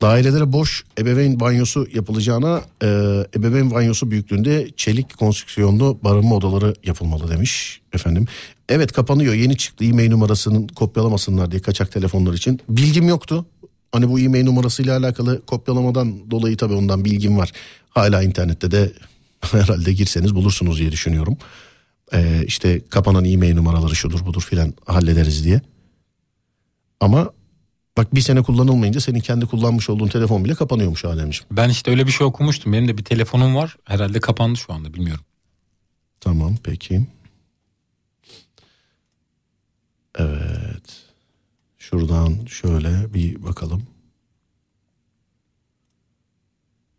[0.03, 2.87] Dairelere boş ebeveyn banyosu yapılacağına e,
[3.37, 8.27] ebeveyn banyosu büyüklüğünde çelik konstrüksiyonlu barınma odaları yapılmalı demiş efendim.
[8.69, 12.61] Evet kapanıyor yeni çıktı e-mail numarasının kopyalamasınlar diye kaçak telefonlar için.
[12.69, 13.47] Bilgim yoktu.
[13.93, 17.53] Hani bu e-mail numarasıyla alakalı kopyalamadan dolayı tabii ondan bilgim var.
[17.91, 18.93] Hala internette de
[19.51, 21.37] herhalde girseniz bulursunuz diye düşünüyorum.
[22.15, 25.61] Ee, işte kapanan e-mail numaraları şudur budur filan hallederiz diye.
[27.01, 27.31] Ama
[27.97, 31.47] bak bir sene kullanılmayınca senin kendi kullanmış olduğun telefon bile kapanıyormuş Ademciğim.
[31.51, 32.73] Ben işte öyle bir şey okumuştum.
[32.73, 33.77] Benim de bir telefonum var.
[33.85, 35.25] Herhalde kapandı şu anda bilmiyorum.
[36.21, 37.07] Tamam peki.
[42.13, 43.83] Buradan şöyle bir bakalım.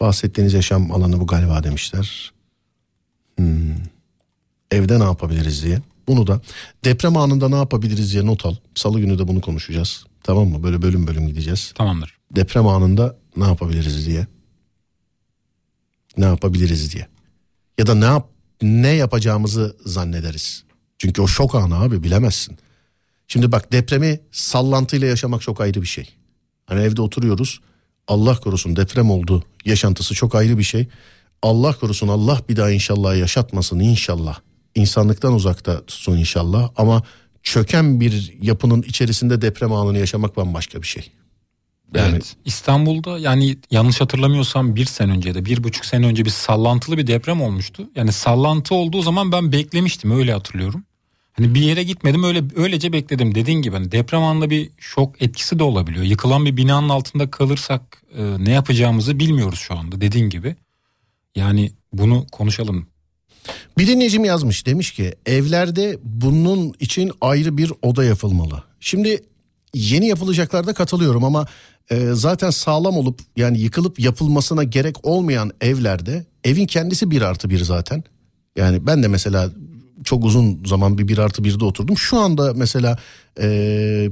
[0.04, 2.34] Bahsettiğiniz yaşam alanı bu galiba demişler.
[3.38, 3.76] Hmm.
[4.72, 5.82] Evde ne yapabiliriz diye.
[6.08, 6.42] Bunu da
[6.86, 8.56] deprem anında ne yapabiliriz diye not al.
[8.76, 10.06] Salı günü de bunu konuşacağız.
[10.24, 10.64] Tamam mı?
[10.64, 11.72] Böyle bölüm bölüm gideceğiz.
[11.76, 12.18] Tamamdır.
[12.36, 14.28] Deprem anında ne yapabiliriz diye.
[16.18, 17.08] Ne yapabiliriz diye.
[17.78, 18.30] Ya da ne yap
[18.62, 20.64] ne yapacağımızı zannederiz.
[20.98, 22.58] Çünkü o şok anı abi bilemezsin.
[23.28, 26.10] Şimdi bak depremi sallantıyla yaşamak çok ayrı bir şey.
[26.66, 27.60] Hani evde oturuyoruz.
[28.08, 29.44] Allah korusun deprem oldu.
[29.66, 30.88] Yaşantısı çok ayrı bir şey.
[31.42, 34.40] Allah korusun Allah bir daha inşallah yaşatmasın inşallah.
[34.76, 37.04] İnsanlıktan uzakta tutsun inşallah ama
[37.44, 41.12] çöken bir yapının içerisinde deprem anını yaşamak bambaşka bir şey.
[41.96, 46.30] Yani evet, İstanbul'da yani yanlış hatırlamıyorsam bir sene önce de bir buçuk sene önce bir
[46.30, 47.90] sallantılı bir deprem olmuştu.
[47.96, 50.84] Yani sallantı olduğu zaman ben beklemiştim öyle hatırlıyorum.
[51.34, 55.60] Hani bir yere gitmedim öyle öylece bekledim dediğin gibi hani deprem anında bir şok etkisi
[55.60, 56.06] de olabiliyor.
[56.06, 60.56] Yıkılan bir binanın altında kalırsak e, ne yapacağımızı bilmiyoruz şu anda dediğin gibi.
[61.36, 62.88] Yani bunu konuşalım.
[63.78, 68.64] Bir dinleyicim yazmış demiş ki evlerde bunun için ayrı bir oda yapılmalı.
[68.80, 69.24] Şimdi
[69.74, 71.48] yeni yapılacaklarda katılıyorum ama
[71.90, 77.64] e, zaten sağlam olup yani yıkılıp yapılmasına gerek olmayan evlerde evin kendisi bir artı bir
[77.64, 78.04] zaten.
[78.56, 79.50] Yani ben de mesela
[80.04, 81.98] çok uzun zaman bir bir artı birde oturdum.
[81.98, 82.98] Şu anda mesela
[83.42, 84.10] e,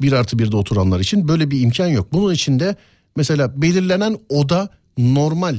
[0.00, 2.12] bir artı birde oturanlar için böyle bir imkan yok.
[2.12, 2.76] Bunun içinde
[3.16, 5.58] mesela belirlenen oda normal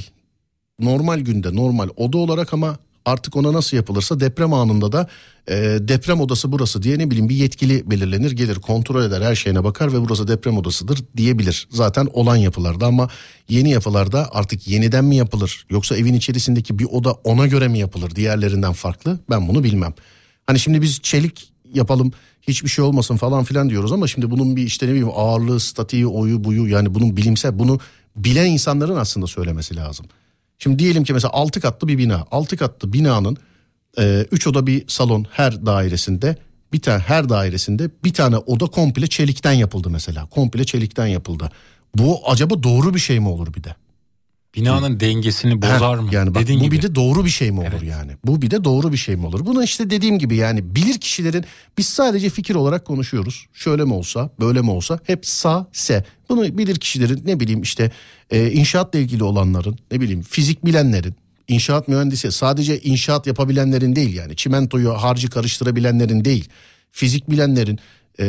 [0.80, 5.08] normal günde normal oda olarak ama artık ona nasıl yapılırsa deprem anında da
[5.48, 9.64] e, deprem odası burası diye ne bileyim bir yetkili belirlenir gelir kontrol eder her şeyine
[9.64, 11.68] bakar ve burası deprem odasıdır diyebilir.
[11.72, 13.10] Zaten olan yapılarda ama
[13.50, 18.16] yeni yapılarda artık yeniden mi yapılır yoksa evin içerisindeki bir oda ona göre mi yapılır
[18.16, 19.94] diğerlerinden farklı ben bunu bilmem.
[20.48, 22.12] Hani şimdi biz çelik yapalım
[22.42, 26.08] hiçbir şey olmasın falan filan diyoruz ama şimdi bunun bir işte ne bileyim ağırlığı, statiği,
[26.08, 27.80] oyu, buyu yani bunun bilimsel bunu
[28.16, 30.06] bilen insanların aslında söylemesi lazım.
[30.64, 32.26] Şimdi diyelim ki mesela 6 katlı bir bina.
[32.32, 33.38] 6 katlı binanın
[34.32, 36.38] 3 e, oda bir salon her dairesinde
[36.74, 40.26] bir tane her dairesinde bir tane oda komple çelikten yapıldı mesela.
[40.26, 41.52] Komple çelikten yapıldı.
[41.96, 43.76] Bu acaba doğru bir şey mi olur bir de?
[44.56, 46.10] Binanın dengesini bozar mı?
[46.12, 46.72] Yani bak, bu gibi.
[46.72, 47.84] bir de doğru bir şey mi olur evet.
[47.84, 48.12] yani?
[48.26, 49.46] Bu bir de doğru bir şey mi olur?
[49.46, 51.46] Bunu işte dediğim gibi yani bilir kişilerin
[51.78, 53.46] biz sadece fikir olarak konuşuyoruz.
[53.54, 56.06] Şöyle mi olsa, böyle mi olsa hep sa se.
[56.30, 57.92] Bunu bilir kişilerin ne bileyim işte
[58.30, 61.16] e, inşaatla ilgili olanların, ne bileyim fizik bilenlerin,
[61.48, 66.50] inşaat mühendisi sadece inşaat yapabilenlerin değil yani çimentoyu harcı karıştırabilenlerin değil.
[66.92, 67.80] Fizik bilenlerin
[68.20, 68.26] e,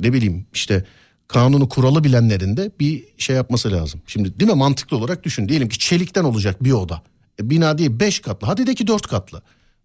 [0.00, 0.84] ne bileyim işte
[1.28, 4.00] kanunu kuralı bilenlerin de bir şey yapması lazım.
[4.06, 5.48] Şimdi değil mi mantıklı olarak düşün.
[5.48, 7.02] Diyelim ki çelikten olacak bir oda.
[7.40, 9.42] E, bina değil beş katlı hadi de ki dört katlı.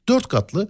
[0.09, 0.69] Dört katlı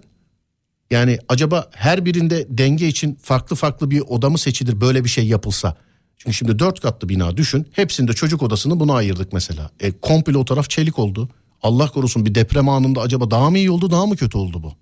[0.90, 5.26] yani acaba her birinde denge için farklı farklı bir oda mı seçilir böyle bir şey
[5.26, 5.76] yapılsa?
[6.18, 7.66] Çünkü şimdi dört katlı bina düşün.
[7.72, 9.70] Hepsinde çocuk odasını buna ayırdık mesela.
[9.80, 11.28] E, komple o taraf çelik oldu.
[11.62, 14.72] Allah korusun bir deprem anında acaba daha mı iyi oldu daha mı kötü oldu bu?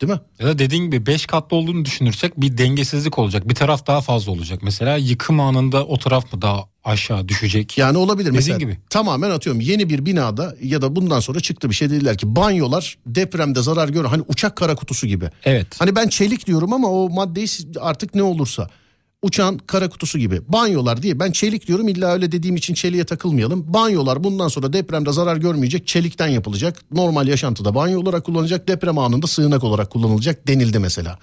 [0.00, 0.20] Değil mi?
[0.38, 3.48] Ya da dediğin gibi 5 katlı olduğunu düşünürsek bir dengesizlik olacak.
[3.48, 4.60] Bir taraf daha fazla olacak.
[4.62, 7.78] Mesela yıkım anında o taraf mı daha aşağı düşecek?
[7.78, 8.58] Yani olabilir Dediğin mesela.
[8.58, 8.78] gibi.
[8.90, 12.98] Tamamen atıyorum yeni bir binada ya da bundan sonra çıktı bir şey dediler ki banyolar
[13.06, 14.08] depremde zarar görür.
[14.08, 15.30] Hani uçak kara kutusu gibi.
[15.44, 15.66] Evet.
[15.78, 17.46] Hani ben çelik diyorum ama o maddeyi
[17.80, 18.68] artık ne olursa
[19.22, 20.40] uçağın kara kutusu gibi.
[20.48, 23.74] Banyolar diye ben çelik diyorum illa öyle dediğim için çeliğe takılmayalım.
[23.74, 26.82] Banyolar bundan sonra depremde zarar görmeyecek çelikten yapılacak.
[26.92, 31.18] Normal yaşantıda banyo olarak kullanılacak deprem anında sığınak olarak kullanılacak denildi mesela.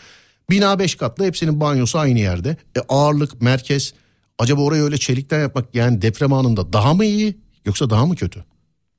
[0.49, 2.57] Bina 5 katlı hepsinin banyosu aynı yerde.
[2.77, 3.93] E ağırlık, merkez
[4.39, 8.45] acaba orayı öyle çelikten yapmak yani deprem anında daha mı iyi yoksa daha mı kötü?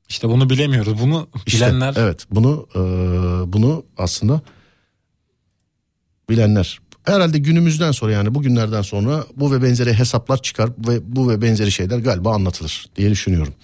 [0.08, 1.00] İşte bunu bilemiyoruz.
[1.00, 1.88] Bunu bilenler...
[1.88, 2.78] İşte, evet bunu e,
[3.52, 4.40] bunu aslında
[6.30, 11.42] bilenler herhalde günümüzden sonra yani bugünlerden sonra bu ve benzeri hesaplar çıkar ve bu ve
[11.42, 13.54] benzeri şeyler galiba anlatılır diye düşünüyorum.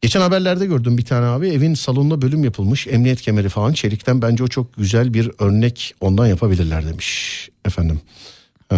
[0.00, 4.44] Geçen haberlerde gördüm bir tane abi evin salonunda bölüm yapılmış emniyet kemeri falan çelikten bence
[4.44, 8.00] o çok güzel bir örnek ondan yapabilirler demiş efendim.
[8.72, 8.76] Ee,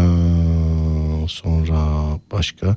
[1.29, 1.79] sonra
[2.33, 2.77] başka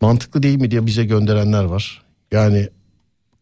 [0.00, 2.02] mantıklı değil mi diye bize gönderenler var.
[2.32, 2.68] Yani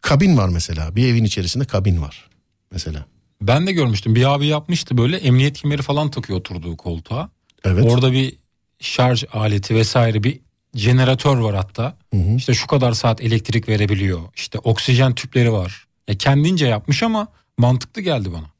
[0.00, 2.30] kabin var mesela bir evin içerisinde kabin var
[2.70, 3.11] mesela.
[3.46, 4.14] Ben de görmüştüm.
[4.14, 7.30] Bir abi yapmıştı böyle emniyet kemeri falan takıyor oturduğu koltuğa.
[7.64, 7.84] Evet.
[7.84, 8.34] Orada bir
[8.80, 10.40] şarj aleti vesaire bir
[10.74, 11.96] jeneratör var hatta.
[12.14, 12.36] Hı hı.
[12.36, 14.20] İşte şu kadar saat elektrik verebiliyor.
[14.36, 15.86] İşte oksijen tüpleri var.
[16.08, 17.28] Ya kendince yapmış ama
[17.58, 18.50] mantıklı geldi bana.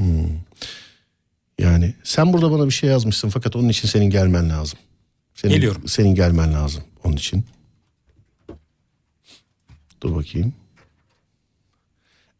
[0.00, 0.28] Hmm.
[1.58, 4.78] Yani sen burada bana bir şey yazmışsın fakat onun için senin gelmen lazım.
[5.34, 5.88] Senin, Geliyorum.
[5.88, 7.44] Senin gelmen lazım onun için.
[10.00, 10.54] Dur bakayım.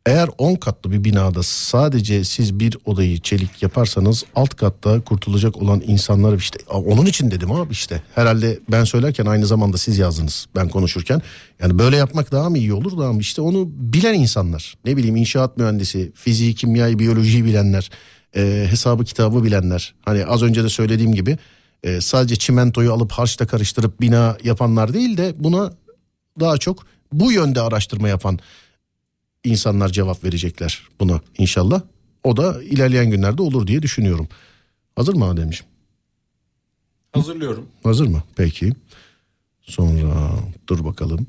[0.09, 5.83] Eğer 10 katlı bir binada sadece siz bir odayı çelik yaparsanız alt katta kurtulacak olan
[5.87, 8.03] insanlar işte onun için dedim abi işte.
[8.15, 11.23] Herhalde ben söylerken aynı zamanda siz yazdınız ben konuşurken.
[11.61, 14.75] Yani böyle yapmak daha mı iyi olur daha mı işte onu bilen insanlar.
[14.85, 17.91] Ne bileyim inşaat mühendisi, fiziği, kimyayı, biyolojiyi bilenler,
[18.37, 19.95] e, hesabı kitabı bilenler.
[20.05, 21.39] Hani az önce de söylediğim gibi
[21.83, 25.73] e, sadece çimentoyu alıp harçla karıştırıp bina yapanlar değil de buna
[26.41, 28.39] daha çok bu yönde araştırma yapan
[29.49, 31.83] insanlar cevap verecekler buna inşallah.
[32.25, 34.29] O da ilerleyen günlerde olur diye düşünüyorum.
[34.97, 35.65] Hazır mı Ademciğim?
[37.13, 37.67] Hazırlıyorum.
[37.83, 38.23] Hazır mı?
[38.37, 38.73] Peki.
[39.61, 40.31] Sonra
[40.67, 41.27] dur bakalım.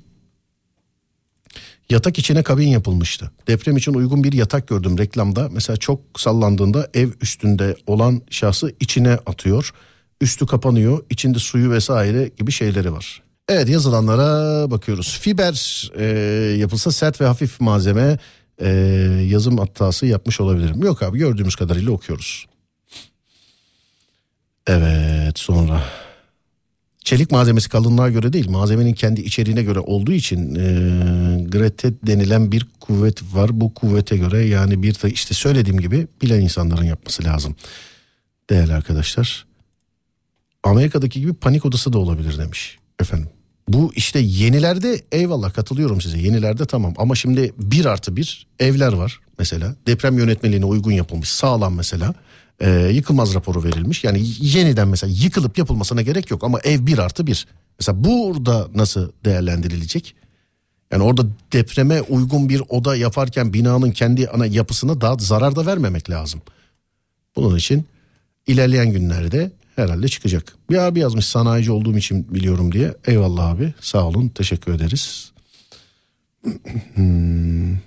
[1.90, 3.32] Yatak içine kabin yapılmıştı.
[3.48, 5.50] Deprem için uygun bir yatak gördüm reklamda.
[5.52, 9.74] Mesela çok sallandığında ev üstünde olan şahsı içine atıyor.
[10.22, 11.06] Üstü kapanıyor.
[11.10, 13.24] içinde suyu vesaire gibi şeyleri var.
[13.50, 15.20] Evet yazılanlara bakıyoruz.
[15.20, 16.06] Fiber e,
[16.58, 18.18] yapılsa sert ve hafif malzeme
[18.62, 18.70] e,
[19.30, 20.84] yazım hatası yapmış olabilirim.
[20.84, 22.46] Yok abi gördüğümüz kadarıyla okuyoruz.
[24.68, 25.84] Evet sonra
[27.04, 30.64] çelik malzemesi kalınlığa göre değil malzemenin kendi içeriğine göre olduğu için e,
[31.50, 33.62] Grete denilen bir kuvvet var.
[33.62, 37.56] Bu kuvvete göre yani bir işte söylediğim gibi bilen insanların yapması lazım.
[38.50, 39.46] Değerli arkadaşlar
[40.64, 43.30] Amerika'daki gibi panik odası da olabilir demiş efendim.
[43.70, 46.94] Bu işte yenilerde eyvallah katılıyorum size yenilerde tamam.
[46.98, 49.76] Ama şimdi bir artı bir evler var mesela.
[49.88, 52.14] Deprem yönetmeliğine uygun yapılmış sağlam mesela.
[52.60, 54.04] E, yıkılmaz raporu verilmiş.
[54.04, 57.48] Yani yeniden mesela yıkılıp yapılmasına gerek yok ama ev bir artı bir.
[57.80, 60.16] Mesela burada nasıl değerlendirilecek?
[60.92, 66.10] Yani orada depreme uygun bir oda yaparken binanın kendi ana yapısına daha zarar da vermemek
[66.10, 66.42] lazım.
[67.36, 67.86] Bunun için
[68.48, 70.56] ilerleyen günlerde herhalde çıkacak.
[70.70, 72.94] Bir abi yazmış sanayici olduğum için biliyorum diye.
[73.08, 75.32] Eyvallah abi sağ olun teşekkür ederiz.
[76.96, 77.78] hmm.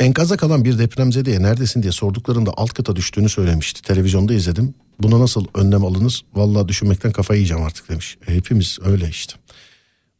[0.00, 3.82] Enkaza kalan bir depremzedeye neredesin diye sorduklarında alt kata düştüğünü söylemişti.
[3.82, 4.74] Televizyonda izledim.
[5.00, 6.24] Buna nasıl önlem alınır?
[6.34, 8.18] Vallahi düşünmekten kafayı yiyeceğim artık demiş.
[8.28, 9.34] E, hepimiz öyle işte.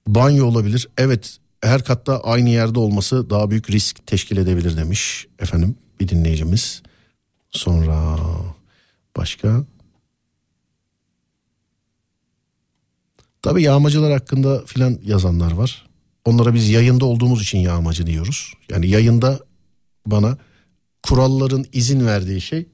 [0.06, 0.88] Banyo olabilir.
[0.98, 6.82] Evet her katta aynı yerde olması daha büyük risk teşkil edebilir demiş efendim bir dinleyicimiz.
[7.50, 8.18] Sonra
[9.16, 9.64] başka
[13.42, 15.86] Tabii yağmacılar hakkında filan yazanlar var.
[16.24, 18.52] Onlara biz yayında olduğumuz için yağmacı diyoruz.
[18.70, 19.40] Yani yayında
[20.06, 20.38] bana
[21.02, 22.66] kuralların izin verdiği şey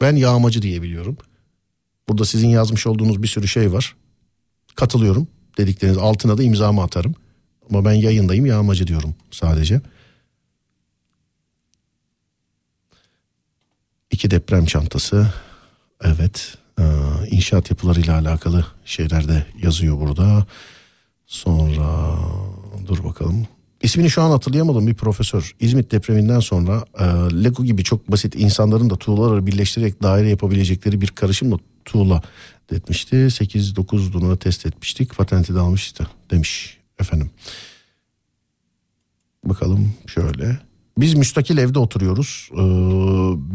[0.00, 1.16] ben yağmacı diyebiliyorum.
[2.08, 3.96] Burada sizin yazmış olduğunuz bir sürü şey var.
[4.74, 7.14] Katılıyorum dedikleriniz altına da imzamı atarım.
[7.70, 9.80] Ama ben yayındayım yağmacı diyorum sadece.
[14.10, 15.32] İki deprem çantası.
[16.02, 16.58] Evet
[17.30, 20.46] inşaat yapılarıyla alakalı şeyler de yazıyor burada.
[21.26, 22.18] Sonra
[22.86, 23.46] dur bakalım.
[23.82, 25.56] İsmini şu an hatırlayamadım bir profesör.
[25.60, 27.04] İzmit depreminden sonra e,
[27.44, 32.22] Lego gibi çok basit insanların da tuğlaları birleştirerek daire yapabilecekleri bir karışımla tuğla
[32.72, 33.16] etmişti.
[33.16, 35.16] 8-9 numara test etmiştik.
[35.16, 37.30] Patenti de almıştı demiş efendim.
[39.44, 40.58] Bakalım şöyle.
[40.98, 42.48] Biz müstakil evde oturuyoruz.
[42.52, 42.56] Ee,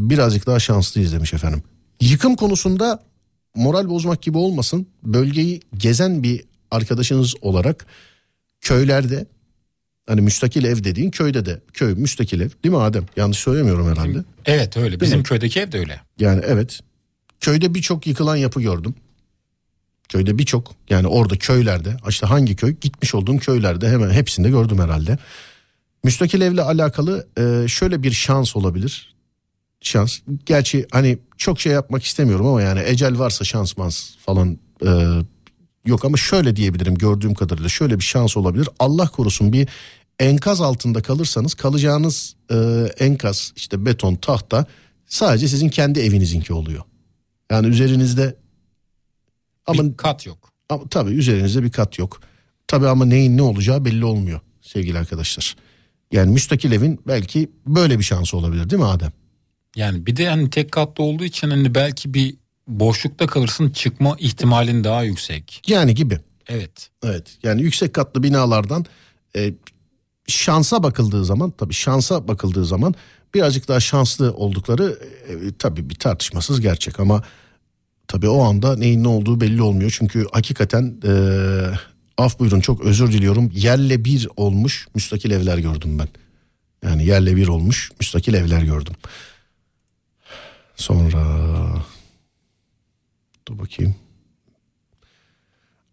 [0.10, 1.64] birazcık daha şanslıyız demiş efendim.
[2.02, 3.04] Yıkım konusunda
[3.60, 4.88] moral bozmak gibi olmasın.
[5.04, 7.86] Bölgeyi gezen bir arkadaşınız olarak
[8.62, 9.26] köylerde
[10.08, 13.06] hani müstakil ev dediğin köyde de köy müstakil ev değil mi Adem?
[13.16, 14.24] Yanlış söylemiyorum herhalde.
[14.46, 14.90] Evet öyle.
[14.90, 15.24] Değil Bizim mi?
[15.24, 16.02] köydeki ev de öyle.
[16.20, 16.80] Yani evet.
[17.40, 18.96] Köyde birçok yıkılan yapı gördüm.
[20.10, 25.18] Köyde birçok yani orada köylerde işte hangi köy gitmiş olduğum köylerde hemen hepsinde gördüm herhalde.
[26.04, 29.19] Müstakil evle alakalı e, şöyle bir şans olabilir
[29.82, 30.20] şans.
[30.46, 34.90] Gerçi hani çok şey yapmak istemiyorum ama yani ecel varsa şans mans falan e,
[35.86, 38.70] yok ama şöyle diyebilirim gördüğüm kadarıyla şöyle bir şans olabilir.
[38.80, 39.68] Allah korusun bir
[40.20, 42.56] enkaz altında kalırsanız kalacağınız e,
[43.00, 44.66] enkaz işte beton tahta
[45.08, 46.84] sadece sizin kendi evinizinki oluyor.
[47.52, 48.36] Yani üzerinizde
[49.68, 50.50] ama bir kat yok.
[50.70, 52.22] Ama tabii üzerinizde bir kat yok.
[52.68, 55.56] Tabii ama neyin ne olacağı belli olmuyor sevgili arkadaşlar.
[56.12, 59.12] Yani müstakil evin belki böyle bir şansı olabilir değil mi Adem?
[59.76, 62.36] Yani bir de hani tek katlı olduğu için hani belki bir
[62.68, 65.62] boşlukta kalırsın çıkma ihtimalin daha yüksek.
[65.68, 66.20] Yani gibi.
[66.48, 66.90] Evet.
[67.04, 67.38] Evet.
[67.44, 68.86] Yani yüksek katlı binalardan
[69.36, 69.54] e,
[70.28, 72.96] şansa bakıldığı zaman tabii şansa bakıldığı zaman
[73.34, 77.24] birazcık daha şanslı oldukları e, tabii bir tartışmasız gerçek ama
[78.08, 79.96] tabii o anda neyin ne olduğu belli olmuyor.
[80.00, 81.14] Çünkü hakikaten e,
[82.18, 86.08] af buyurun çok özür diliyorum yerle bir olmuş müstakil evler gördüm ben.
[86.90, 88.94] Yani yerle bir olmuş müstakil evler gördüm.
[90.80, 91.24] Sonra
[93.48, 93.96] dur bakayım.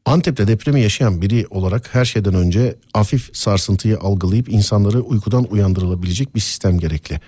[0.05, 6.41] Antep'te depremi yaşayan biri olarak her şeyden önce hafif sarsıntıyı algılayıp insanları uykudan uyandırılabilecek bir
[6.41, 7.21] sistem gerekli.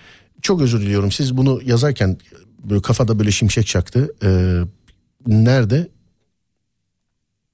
[0.42, 2.18] Çok özür diliyorum siz bunu yazarken
[2.64, 4.14] böyle kafada böyle şimşek çaktı.
[4.22, 4.60] Ee,
[5.26, 5.88] nerede?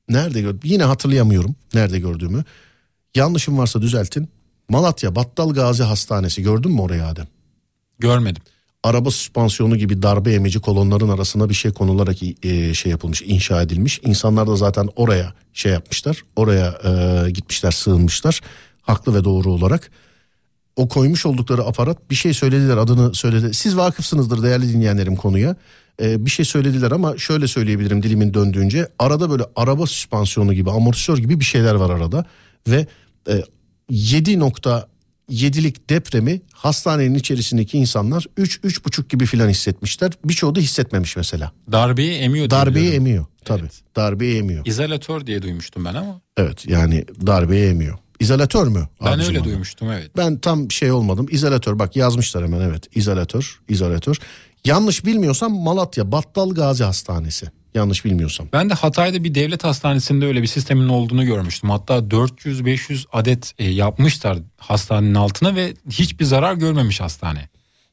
[0.09, 0.61] Nerede gördüm?
[0.65, 2.45] Yine hatırlayamıyorum nerede gördüğümü.
[3.15, 4.29] Yanlışım varsa düzeltin.
[4.69, 7.27] Malatya Battal Gazi Hastanesi gördün mü orayı Adem?
[7.99, 8.43] Görmedim.
[8.85, 14.01] Araba süspansiyonu gibi darbe emici kolonların arasına bir şey konularak e, şey yapılmış, inşa edilmiş.
[14.05, 16.23] İnsanlar da zaten oraya şey yapmışlar.
[16.37, 18.41] Oraya e, gitmişler, sığınmışlar.
[18.83, 19.91] Haklı ve doğru olarak.
[20.77, 23.55] O koymuş oldukları aparat bir şey söylediler adını söyledi.
[23.55, 25.57] Siz vakıfsınızdır değerli dinleyenlerim konuya.
[26.03, 28.89] Ee, bir şey söylediler ama şöyle söyleyebilirim dilimin döndüğünce.
[28.99, 32.25] Arada böyle araba süspansiyonu gibi amortisör gibi bir şeyler var arada.
[32.69, 32.87] Ve
[33.29, 33.43] e,
[35.31, 40.13] 7.7'lik depremi hastanenin içerisindeki insanlar 3-3.5 gibi filan hissetmişler.
[40.25, 41.53] Birçoğu da hissetmemiş mesela.
[41.73, 42.51] Darbeyi emiyor.
[42.51, 43.61] Darbeyi emiyor tabii.
[43.63, 43.83] Evet.
[43.97, 44.67] Darbeyi emiyor.
[44.67, 46.21] İzolatör diye duymuştum ben ama.
[46.37, 47.99] Evet yani darbeyi emiyor.
[48.21, 48.89] İzolatör mü?
[49.05, 49.45] Ben öyle onu?
[49.45, 50.11] duymuştum evet.
[50.17, 51.27] Ben tam şey olmadım.
[51.31, 52.97] İzolatör bak yazmışlar hemen evet.
[52.97, 54.17] İzolatör, izolatör.
[54.65, 57.47] Yanlış bilmiyorsam Malatya Battal Gazi Hastanesi.
[57.75, 58.49] Yanlış bilmiyorsam.
[58.53, 61.71] Ben de Hatay'da bir devlet hastanesinde öyle bir sistemin olduğunu görmüştüm.
[61.71, 67.49] Hatta 400-500 adet e, yapmışlar hastanenin altına ve hiçbir zarar görmemiş hastane.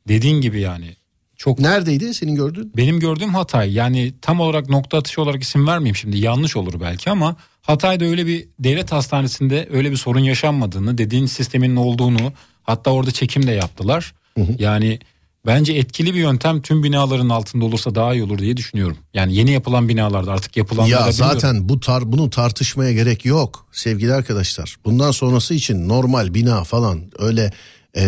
[0.08, 0.96] Dediğin gibi yani.
[1.38, 2.72] Çok Neredeydi senin gördüğün?
[2.78, 3.74] Benim gördüğüm Hatay.
[3.74, 6.18] Yani tam olarak nokta atışı olarak isim vermeyeyim şimdi.
[6.18, 11.76] Yanlış olur belki ama Hatay'da öyle bir devlet hastanesinde öyle bir sorun yaşanmadığını, dediğin sistemin
[11.76, 14.14] olduğunu, hatta orada çekim de yaptılar.
[14.38, 14.56] Hı hı.
[14.60, 15.00] Yani
[15.46, 18.98] Bence etkili bir yöntem tüm binaların altında olursa daha iyi olur diye düşünüyorum.
[19.14, 24.14] Yani yeni yapılan binalarda artık yapılan Ya zaten bu tar bunu tartışmaya gerek yok sevgili
[24.14, 24.76] arkadaşlar.
[24.86, 27.52] Bundan sonrası için normal bina falan öyle
[27.94, 28.04] ee,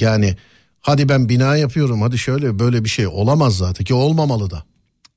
[0.00, 0.36] yani
[0.80, 4.64] hadi ben bina yapıyorum hadi şöyle böyle bir şey olamaz zaten ki olmamalı da.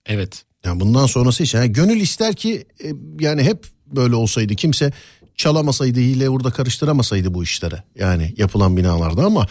[0.05, 0.43] Evet.
[0.65, 2.87] Yani bundan sonrası için yani gönül ister ki e,
[3.19, 4.91] yani hep böyle olsaydı kimse
[5.35, 9.47] çalamasaydı hile burada karıştıramasaydı bu işlere yani yapılan binalarda ama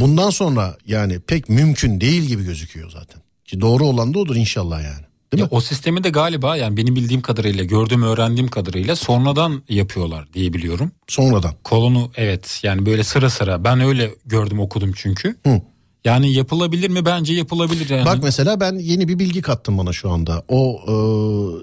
[0.00, 3.22] bundan sonra yani pek mümkün değil gibi gözüküyor zaten.
[3.44, 5.06] Ki doğru olan da odur inşallah yani.
[5.32, 5.48] Değil ya mi?
[5.50, 10.92] O sistemi de galiba yani benim bildiğim kadarıyla gördüğüm öğrendiğim kadarıyla sonradan yapıyorlar diye biliyorum.
[11.08, 11.54] Sonradan.
[11.64, 15.36] Kolonu evet yani böyle sıra sıra ben öyle gördüm okudum çünkü.
[15.46, 15.60] Hı.
[16.06, 17.04] Yani yapılabilir mi?
[17.04, 17.90] Bence yapılabilir.
[17.90, 18.04] Yani.
[18.04, 20.42] Bak mesela ben yeni bir bilgi kattım bana şu anda.
[20.48, 20.94] O e,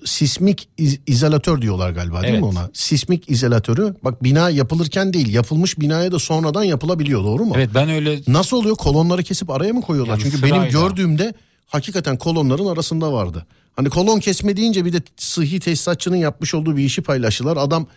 [0.07, 2.43] sismik iz, izolatör diyorlar galiba değil evet.
[2.43, 2.69] mi ona?
[2.73, 7.53] Sismik izolatörü bak bina yapılırken değil yapılmış binaya da sonradan yapılabiliyor doğru mu?
[7.57, 8.21] Evet ben öyle.
[8.27, 10.13] Nasıl oluyor kolonları kesip araya mı koyuyorlar?
[10.13, 10.57] Yani Çünkü sırayla.
[10.57, 11.33] benim gördüğümde
[11.65, 13.45] hakikaten kolonların arasında vardı.
[13.75, 17.57] Hani kolon kesme deyince bir de sıhhi tesisatçının yapmış olduğu bir işi paylaştılar.
[17.57, 17.87] Adam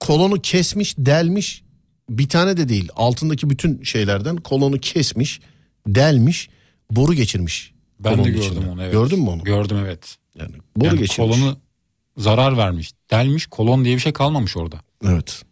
[0.00, 1.62] kolonu kesmiş delmiş
[2.10, 5.40] bir tane de değil altındaki bütün şeylerden kolonu kesmiş
[5.86, 6.48] delmiş,
[6.90, 7.72] boru geçirmiş.
[8.00, 8.70] Ben de gördüm içinde.
[8.70, 8.92] onu evet.
[8.92, 9.44] Gördün mü onu?
[9.44, 10.16] Gördüm evet.
[10.38, 11.16] Yani boru yani geçirmiş.
[11.16, 11.56] Kolonu
[12.16, 12.92] zarar vermiş.
[13.10, 14.76] Delmiş kolon diye bir şey kalmamış orada.
[15.04, 15.42] Evet.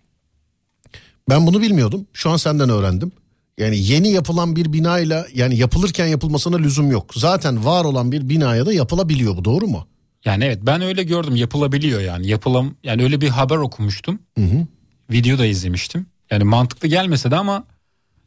[1.28, 2.07] Ben bunu bilmiyordum.
[2.12, 3.12] Şu an senden öğrendim.
[3.59, 7.11] Yani yeni yapılan bir binayla yani yapılırken yapılmasına lüzum yok.
[7.14, 9.87] Zaten var olan bir binaya da yapılabiliyor bu doğru mu?
[10.24, 14.18] Yani evet ben öyle gördüm yapılabiliyor yani yapılam yani öyle bir haber okumuştum.
[14.39, 14.66] Hı hı.
[15.11, 16.07] Video da izlemiştim.
[16.31, 17.64] Yani mantıklı gelmese de ama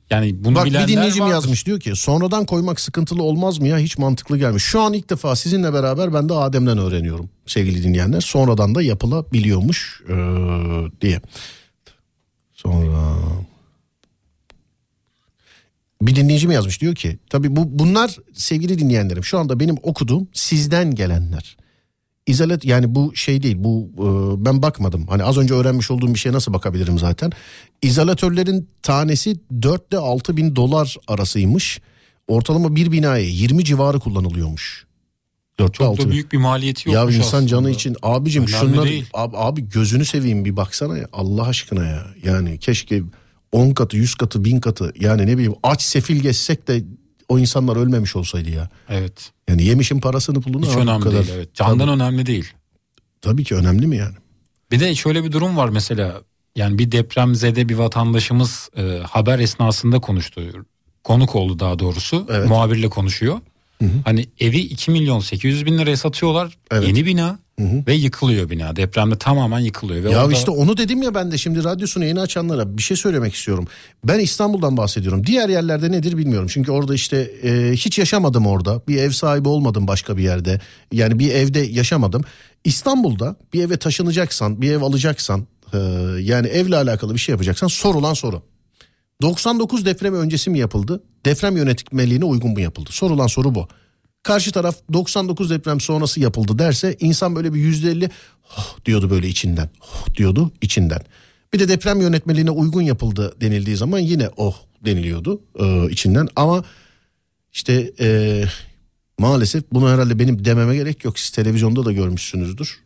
[0.09, 1.33] yani bunu Bak bir dinleyicim vardır.
[1.33, 4.63] yazmış diyor ki sonradan koymak sıkıntılı olmaz mı ya hiç mantıklı gelmiş.
[4.63, 8.21] Şu an ilk defa sizinle beraber ben de Adem'den öğreniyorum sevgili dinleyenler.
[8.21, 10.13] Sonradan da yapılabiliyormuş ee,
[11.01, 11.21] diye.
[12.53, 13.15] Sonra
[16.01, 20.95] bir dinleyicim yazmış diyor ki tabi bu bunlar sevgili dinleyenlerim şu anda benim okuduğum sizden
[20.95, 21.57] gelenler.
[22.27, 25.07] İzolat yani bu şey değil bu e, ben bakmadım.
[25.07, 27.31] Hani az önce öğrenmiş olduğum bir şeye nasıl bakabilirim zaten.
[27.81, 31.81] İzolatörlerin tanesi 4 ile 6 bin dolar arasıymış.
[32.27, 34.85] Ortalama bir binaya 20 civarı kullanılıyormuş.
[35.59, 36.95] 4 Çok 6 da büyük bir maliyeti yok.
[36.95, 37.47] Ya insan aslında.
[37.47, 42.05] canı için abicim şunlar abi, abi gözünü seveyim bir baksana ya Allah aşkına ya.
[42.23, 43.03] Yani keşke
[43.51, 46.83] 10 katı 100 katı 1000 katı yani ne bileyim aç sefil geçsek de
[47.29, 48.69] o insanlar ölmemiş olsaydı ya.
[48.89, 49.31] Evet.
[49.49, 51.23] Yani yemişin parasını pulunu Hiç önemli kadar.
[51.25, 51.53] değil evet.
[51.55, 51.91] Candan Tabii.
[51.91, 52.53] önemli değil.
[53.21, 54.15] Tabii ki önemli mi yani?
[54.71, 56.21] Bir de şöyle bir durum var mesela
[56.55, 60.41] yani bir depremzede bir vatandaşımız e, haber esnasında konuştu.
[61.03, 62.27] Konuk oldu daha doğrusu.
[62.29, 62.47] Evet.
[62.49, 63.39] Muhabirle konuşuyor.
[63.79, 63.91] Hı hı.
[64.05, 66.57] Hani evi 2 milyon 800 bin liraya satıyorlar.
[66.71, 66.87] Evet.
[66.87, 67.39] Yeni bina.
[67.59, 67.83] Hı hı.
[67.87, 68.75] Ve yıkılıyor bina.
[68.75, 70.03] Depremde tamamen yıkılıyor.
[70.03, 70.33] Ve ya orada...
[70.33, 73.67] işte onu dedim ya ben de şimdi radyosunu yeni açanlara bir şey söylemek istiyorum.
[74.03, 75.25] Ben İstanbul'dan bahsediyorum.
[75.25, 76.47] Diğer yerlerde nedir bilmiyorum.
[76.51, 78.81] Çünkü orada işte e, hiç yaşamadım orada.
[78.87, 80.61] Bir ev sahibi olmadım başka bir yerde.
[80.91, 82.23] Yani bir evde yaşamadım.
[82.63, 85.77] İstanbul'da bir eve taşınacaksan, bir ev alacaksan, e,
[86.19, 88.41] yani evle alakalı bir şey yapacaksan sorulan soru.
[89.21, 91.03] 99 deprem öncesi mi yapıldı?
[91.25, 92.89] Deprem yönetmeliğine uygun mu yapıldı?
[92.91, 93.67] Sorulan soru bu
[94.23, 98.09] karşı taraf 99 deprem sonrası yapıldı derse insan böyle bir yüzde elli
[98.57, 99.69] oh diyordu böyle içinden.
[99.81, 101.01] Oh diyordu içinden.
[101.53, 104.55] Bir de deprem yönetmeliğine uygun yapıldı denildiği zaman yine oh
[104.85, 106.63] deniliyordu e, içinden ama
[107.53, 108.43] işte e,
[109.19, 111.19] maalesef bunu herhalde benim dememe gerek yok.
[111.19, 112.79] Siz televizyonda da görmüşsünüzdür.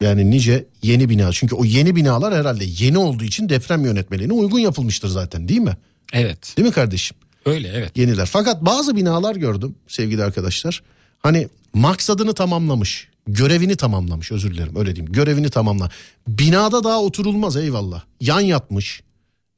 [0.00, 1.32] Yani nice yeni bina.
[1.32, 5.76] Çünkü o yeni binalar herhalde yeni olduğu için deprem yönetmeliğine uygun yapılmıştır zaten değil mi?
[6.12, 6.54] Evet.
[6.56, 7.16] Değil mi kardeşim?
[7.46, 7.96] Öyle evet.
[7.96, 8.26] Yeniler.
[8.26, 10.82] Fakat bazı binalar gördüm sevgili arkadaşlar.
[11.18, 13.08] Hani maksadını tamamlamış.
[13.26, 15.12] Görevini tamamlamış özür dilerim öyle diyeyim.
[15.12, 15.90] Görevini tamamla.
[16.28, 18.02] Binada daha oturulmaz eyvallah.
[18.20, 19.02] Yan yatmış.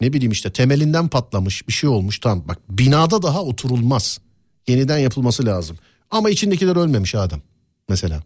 [0.01, 2.19] Ne bileyim işte temelinden patlamış bir şey olmuş.
[2.19, 4.19] Tamam bak binada daha oturulmaz.
[4.67, 5.77] Yeniden yapılması lazım.
[6.11, 7.43] Ama içindekiler ölmemiş Adem
[7.89, 8.23] mesela.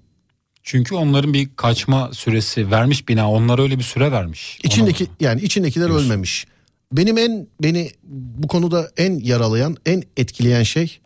[0.63, 3.31] Çünkü onların bir kaçma süresi vermiş bina.
[3.31, 4.59] Onlara öyle bir süre vermiş.
[4.63, 6.07] İçindeki yani içindekiler Diyorsun.
[6.07, 6.47] ölmemiş.
[6.93, 7.91] Benim en beni
[8.43, 10.99] bu konuda en yaralayan, en etkileyen şey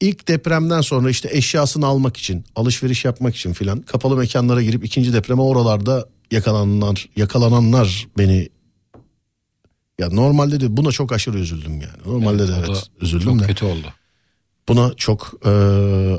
[0.00, 5.12] ilk depremden sonra işte eşyasını almak için, alışveriş yapmak için filan kapalı mekanlara girip ikinci
[5.12, 8.48] depreme oralarda yakalananlar, yakalananlar beni
[9.98, 11.98] ya normalde de buna çok aşırı üzüldüm yani.
[12.06, 13.46] Normalde evet, de evet üzüldüm çok de.
[13.46, 13.86] kötü oldu.
[14.68, 15.50] Buna çok e,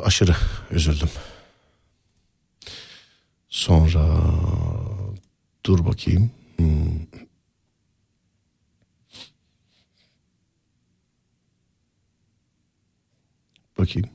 [0.06, 0.36] aşırı
[0.72, 1.10] üzüldüm.
[3.50, 4.06] Sonra
[5.66, 6.32] dur bakayım.
[6.58, 7.21] Hmm.
[13.82, 14.10] Bakayım.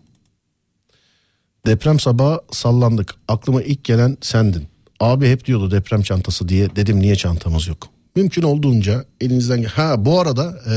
[1.67, 3.15] Deprem sabahı sallandık.
[3.29, 4.65] Aklıma ilk gelen sendin.
[5.01, 6.77] Abi hep diyordu deprem çantası diye.
[6.77, 7.89] Dedim niye çantamız yok?
[8.17, 9.63] Mümkün olduğunca elinizden...
[9.63, 10.75] Ha bu arada e,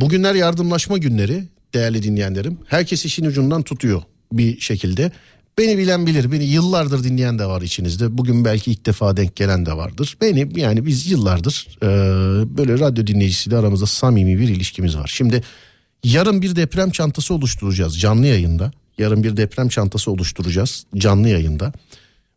[0.00, 1.44] bugünler yardımlaşma günleri
[1.74, 2.58] değerli dinleyenlerim.
[2.66, 4.02] Herkes işin ucundan tutuyor
[4.32, 5.12] bir şekilde.
[5.58, 6.32] Beni bilen bilir.
[6.32, 8.18] Beni yıllardır dinleyen de var içinizde.
[8.18, 10.16] Bugün belki ilk defa denk gelen de vardır.
[10.20, 11.86] Beni yani biz yıllardır e,
[12.58, 15.10] böyle radyo dinleyicisiyle aramızda samimi bir ilişkimiz var.
[15.14, 15.42] Şimdi
[16.04, 18.72] yarın bir deprem çantası oluşturacağız canlı yayında.
[18.98, 21.72] Yarın bir deprem çantası oluşturacağız canlı yayında.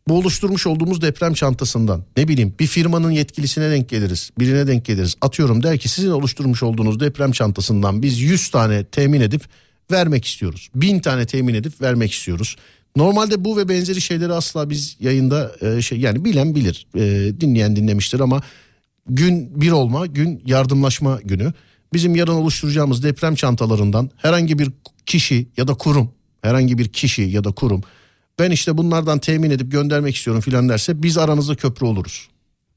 [0.08, 4.30] Bu oluşturmuş olduğumuz deprem çantasından ne bileyim bir firmanın yetkilisine denk geliriz.
[4.38, 5.14] Birine denk geliriz.
[5.20, 9.42] Atıyorum der ki sizin oluşturmuş olduğunuz deprem çantasından biz 100 tane temin edip
[9.90, 10.68] vermek istiyoruz.
[10.74, 12.56] 1000 tane temin edip vermek istiyoruz.
[12.96, 16.86] Normalde bu ve benzeri şeyleri asla biz yayında e, şey yani bilen bilir.
[16.94, 17.00] E,
[17.40, 18.42] dinleyen dinlemiştir ama
[19.08, 21.52] gün bir olma, gün yardımlaşma günü.
[21.92, 24.70] Bizim yarın oluşturacağımız deprem çantalarından herhangi bir
[25.06, 26.12] kişi ya da kurum,
[26.42, 27.82] herhangi bir kişi ya da kurum
[28.38, 32.28] ben işte bunlardan temin edip göndermek istiyorum filan derse biz aranızda köprü oluruz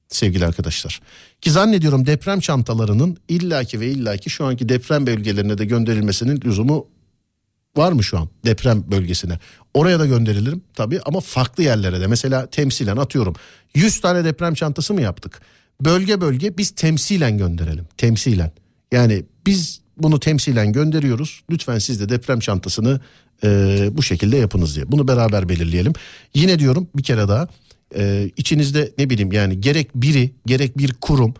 [0.07, 1.01] sevgili arkadaşlar.
[1.41, 6.87] Ki zannediyorum deprem çantalarının illaki ve illaki şu anki deprem bölgelerine de gönderilmesinin lüzumu
[7.77, 9.39] var mı şu an deprem bölgesine?
[9.73, 13.35] Oraya da gönderilirim tabii ama farklı yerlere de mesela temsilen atıyorum
[13.75, 15.41] 100 tane deprem çantası mı yaptık?
[15.81, 18.51] Bölge bölge biz temsilen gönderelim temsilen.
[18.91, 21.43] Yani biz bunu temsilen gönderiyoruz.
[21.51, 22.99] Lütfen siz de deprem çantasını
[23.43, 24.91] e, bu şekilde yapınız diye.
[24.91, 25.93] Bunu beraber belirleyelim.
[26.33, 27.47] Yine diyorum bir kere daha
[27.95, 31.33] e, içinizde ne bileyim yani gerek biri gerek bir kurum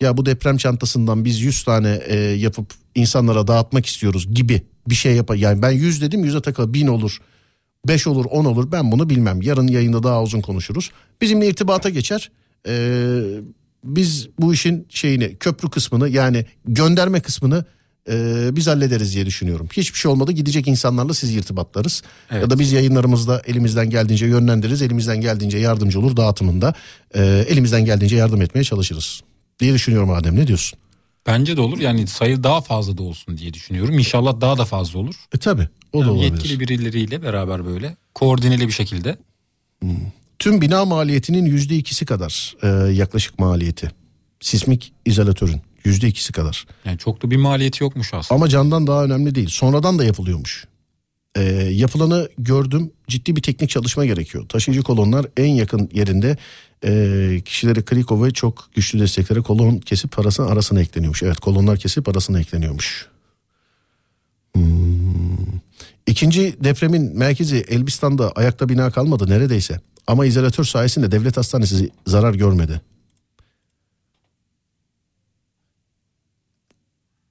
[0.00, 5.16] ya bu deprem çantasından biz 100 tane e, yapıp insanlara dağıtmak istiyoruz gibi bir şey
[5.16, 5.36] yapar.
[5.36, 7.20] Yani ben 100 dedim 100'e takıl 1000 olur
[7.88, 9.42] 5 olur 10 olur ben bunu bilmem.
[9.42, 10.90] Yarın yayında daha uzun konuşuruz.
[11.20, 12.30] Bizimle irtibata geçer.
[12.68, 13.20] Ee,
[13.84, 17.64] biz bu işin şeyini köprü kısmını yani gönderme kısmını
[18.10, 19.68] e, biz hallederiz diye düşünüyorum.
[19.72, 22.02] Hiçbir şey olmadı gidecek insanlarla siz irtibatlarız.
[22.30, 22.42] Evet.
[22.42, 24.82] Ya da biz yayınlarımızda elimizden geldiğince yönlendiririz.
[24.82, 26.74] Elimizden geldiğince yardımcı olur dağıtımında.
[27.14, 29.20] E, elimizden geldiğince yardım etmeye çalışırız
[29.60, 30.78] diye düşünüyorum Adem ne diyorsun?
[31.26, 33.98] Bence de olur yani sayı daha fazla da olsun diye düşünüyorum.
[33.98, 35.14] İnşallah daha da fazla olur.
[35.34, 36.32] E tabi o yani da olabilir.
[36.32, 39.16] Yetkili birileriyle beraber böyle koordineli bir şekilde.
[39.80, 39.96] Hmm.
[40.38, 43.90] Tüm bina maliyetinin yüzde ikisi kadar e, yaklaşık maliyeti.
[44.40, 46.66] Sismik izolatörün yüzde ikisi kadar.
[46.84, 48.36] Yani çok da bir maliyeti yokmuş aslında.
[48.36, 49.48] Ama candan daha önemli değil.
[49.48, 50.64] Sonradan da yapılıyormuş.
[51.36, 54.48] E, yapılanı gördüm ciddi bir teknik çalışma gerekiyor.
[54.48, 56.36] Taşıyıcı kolonlar en yakın yerinde
[56.84, 61.22] e, kişileri Krikov ve çok güçlü desteklere kolon kesip parasını arasına ekleniyormuş.
[61.22, 63.06] Evet kolonlar kesip arasına ekleniyormuş.
[64.54, 65.07] Hmm.
[66.08, 69.80] İkinci depremin merkezi Elbistan'da ayakta bina kalmadı neredeyse.
[70.06, 72.80] Ama izolatör sayesinde devlet hastanesi zarar görmedi.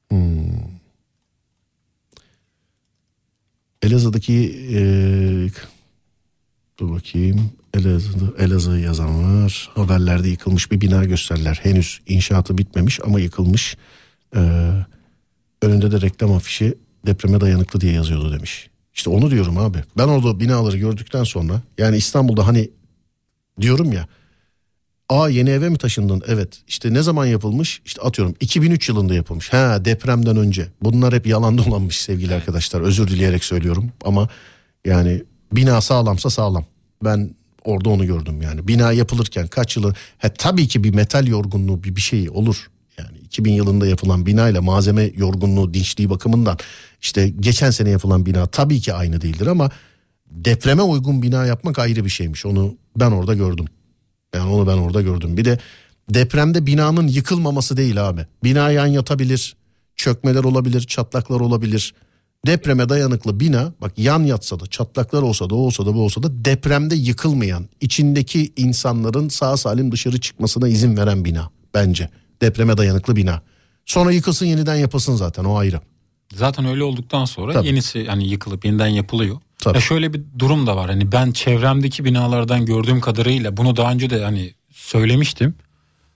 [0.09, 0.47] Hmm.
[3.82, 4.34] Elazığ'daki
[4.71, 4.80] e,
[6.80, 9.69] dur bakayım Elazığ, Elazığ yazan var.
[9.75, 11.59] Haberlerde yıkılmış bir bina gösterler.
[11.63, 13.78] Henüz inşaatı bitmemiş ama yıkılmış.
[14.36, 14.71] Ee,
[15.61, 16.73] önünde de reklam afişi
[17.07, 18.69] depreme dayanıklı diye yazıyordu demiş.
[18.93, 19.77] İşte onu diyorum abi.
[19.97, 22.69] Ben orada binaları gördükten sonra yani İstanbul'da hani
[23.61, 24.07] diyorum ya
[25.09, 26.23] Aa yeni eve mi taşındın?
[26.27, 26.61] Evet.
[26.67, 27.81] İşte ne zaman yapılmış?
[27.85, 29.53] İşte atıyorum 2003 yılında yapılmış.
[29.53, 30.67] Ha depremden önce.
[30.81, 32.81] Bunlar hep yalan dolanmış sevgili arkadaşlar.
[32.81, 34.29] Özür dileyerek söylüyorum ama
[34.85, 36.65] yani bina sağlamsa sağlam.
[37.03, 37.35] Ben
[37.65, 38.67] orada onu gördüm yani.
[38.67, 42.67] Bina yapılırken kaç yılı he, tabii ki bir metal yorgunluğu bir bir şey olur.
[43.28, 46.57] Yani 2000 yılında yapılan bina ile malzeme yorgunluğu dinçliği bakımından
[47.01, 49.69] işte geçen sene yapılan bina tabii ki aynı değildir ama
[50.32, 52.45] depreme uygun bina yapmak ayrı bir şeymiş.
[52.45, 53.65] Onu ben orada gördüm.
[54.36, 55.38] Yani onu ben orada gördüm.
[55.38, 55.59] Bir de
[56.09, 58.25] depremde binanın yıkılmaması değil abi.
[58.43, 59.55] Bina yan yatabilir,
[59.95, 61.93] çökmeler olabilir, çatlaklar olabilir.
[62.45, 66.23] Depreme dayanıklı bina bak yan yatsa da çatlaklar olsa da o olsa da bu olsa
[66.23, 72.09] da depremde yıkılmayan içindeki insanların sağ salim dışarı çıkmasına izin veren bina bence.
[72.41, 73.41] Depreme dayanıklı bina.
[73.85, 75.81] Sonra yıkılsın yeniden yapılsın zaten o ayrı.
[76.33, 77.67] Zaten öyle olduktan sonra Tabii.
[77.67, 79.38] yenisi hani yıkılıp yeniden yapılıyor.
[79.57, 79.77] Tabii.
[79.77, 80.89] Ya şöyle bir durum da var.
[80.89, 85.55] Hani ben çevremdeki binalardan gördüğüm kadarıyla bunu daha önce de hani söylemiştim.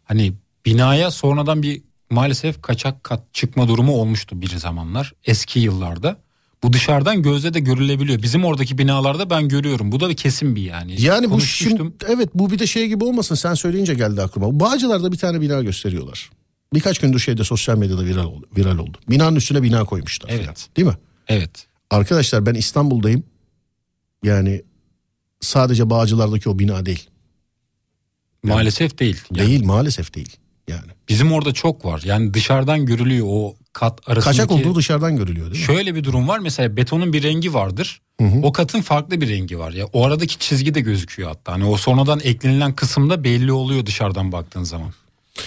[0.04, 0.34] Hani
[0.66, 6.18] binaya sonradan bir maalesef kaçak kat çıkma durumu olmuştu bir zamanlar eski yıllarda.
[6.64, 8.22] Bu dışarıdan gözle de görülebiliyor.
[8.22, 9.92] Bizim oradaki binalarda ben görüyorum.
[9.92, 11.02] Bu da bir kesin bir yani.
[11.02, 14.60] Yani bu şimdi evet bu bir de şey gibi olmasın sen söyleyince geldi aklıma.
[14.60, 16.30] Bağcılar'da bir tane bina gösteriyorlar.
[16.74, 18.98] Birkaç gündür şeyde sosyal medyada viral, oldu- viral oldu.
[19.10, 20.30] Binanın üstüne bina koymuşlar.
[20.30, 20.44] Evet.
[20.46, 20.56] falan.
[20.78, 20.98] Değil mi?
[21.28, 21.68] Evet.
[21.90, 23.24] Arkadaşlar ben İstanbul'dayım.
[24.24, 24.62] Yani
[25.42, 27.10] sadece Bağcılar'daki o bina değil.
[28.44, 29.18] Maalesef değil.
[29.32, 30.36] Yani Değil maalesef değil.
[30.68, 30.92] Yani.
[31.10, 32.02] Bizim orada çok var.
[32.06, 34.38] Yani dışarıdan görülüyor o kat arasındaki.
[34.38, 35.76] Kaçak olduğu dışarıdan görülüyor değil mi?
[35.76, 38.02] Şöyle bir durum var mesela betonun bir rengi vardır.
[38.44, 39.86] O katın farklı bir rengi var ya.
[39.86, 41.52] O aradaki çizgi de gözüküyor hatta.
[41.52, 44.94] Hani o sonradan eklenilen kısımda belli oluyor dışarıdan baktığın zaman.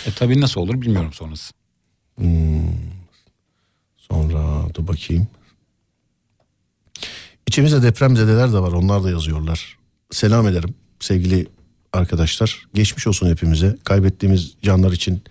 [0.07, 1.53] E tabii nasıl olur bilmiyorum sonrası.
[3.97, 5.29] Sonra dur bakayım.
[7.47, 8.73] İçimizde depremzedeler de var.
[8.73, 9.79] Onlar da yazıyorlar.
[10.11, 11.47] Selam ederim sevgili
[11.93, 12.67] arkadaşlar.
[12.75, 13.77] Geçmiş olsun hepimize.
[13.85, 15.23] Kaybettiğimiz canlar için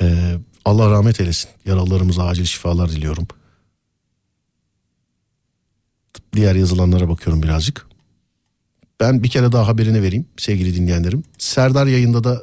[0.00, 0.34] e,
[0.70, 1.50] Allah rahmet eylesin.
[1.66, 3.26] Yaralılarımıza acil şifalar diliyorum.
[6.32, 7.86] Diğer yazılanlara bakıyorum birazcık.
[9.00, 11.22] Ben bir kere daha haberini vereyim sevgili dinleyenlerim.
[11.38, 12.42] Serdar yayında da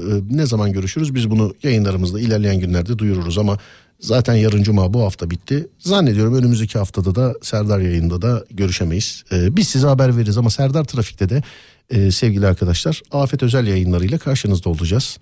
[0.00, 1.14] e, ne zaman görüşürüz?
[1.14, 3.58] Biz bunu yayınlarımızda ilerleyen günlerde duyururuz ama
[4.00, 5.68] zaten yarın cuma bu hafta bitti.
[5.78, 9.24] Zannediyorum önümüzdeki haftada da Serdar yayında da görüşemeyiz.
[9.32, 11.42] E, biz size haber veririz ama Serdar Trafik'te de
[11.90, 15.18] e, sevgili arkadaşlar Afet Özel yayınlarıyla karşınızda olacağız.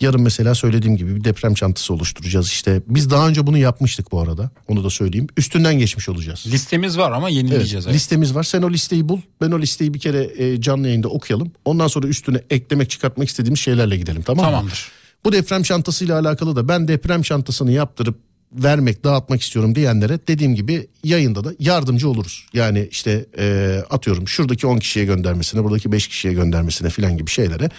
[0.00, 2.46] Yarın mesela söylediğim gibi bir deprem çantası oluşturacağız.
[2.46, 4.50] İşte biz daha önce bunu yapmıştık bu arada.
[4.68, 5.26] Onu da söyleyeyim.
[5.36, 6.44] Üstünden geçmiş olacağız.
[6.46, 7.72] Listemiz var ama yenileyeceğiz.
[7.72, 7.94] Evet, evet.
[7.94, 8.42] listemiz var.
[8.42, 9.20] Sen o listeyi bul.
[9.40, 11.52] Ben o listeyi bir kere e, canlı yayında okuyalım.
[11.64, 14.50] Ondan sonra üstüne eklemek çıkartmak istediğimiz şeylerle gidelim tamam mı?
[14.50, 14.88] Tamamdır.
[15.24, 18.18] Bu deprem çantasıyla alakalı da ben deprem çantasını yaptırıp
[18.52, 22.46] vermek, dağıtmak istiyorum diyenlere dediğim gibi yayında da yardımcı oluruz.
[22.52, 27.70] Yani işte e, atıyorum şuradaki 10 kişiye göndermesine, buradaki 5 kişiye göndermesine filan gibi şeylere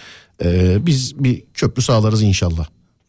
[0.44, 2.66] e, biz bir köprü sağlarız inşallah.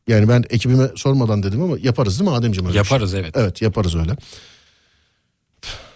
[0.07, 2.67] Yani ben ekibime sormadan dedim ama yaparız değil mi Ademciğim?
[2.67, 2.77] öyle şey?
[2.77, 3.37] Yaparız evet.
[3.37, 4.11] Evet yaparız öyle.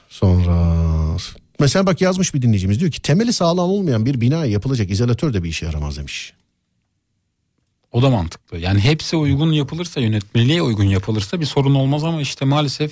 [0.09, 0.77] Sonra
[1.59, 5.43] mesela bak yazmış bir dinleyicimiz diyor ki temeli sağlam olmayan bir bina yapılacak izolatör de
[5.43, 6.33] bir işe yaramaz demiş.
[7.93, 8.57] O da mantıklı.
[8.57, 12.91] Yani hepsi uygun yapılırsa yönetmeliğe uygun yapılırsa bir sorun olmaz ama işte maalesef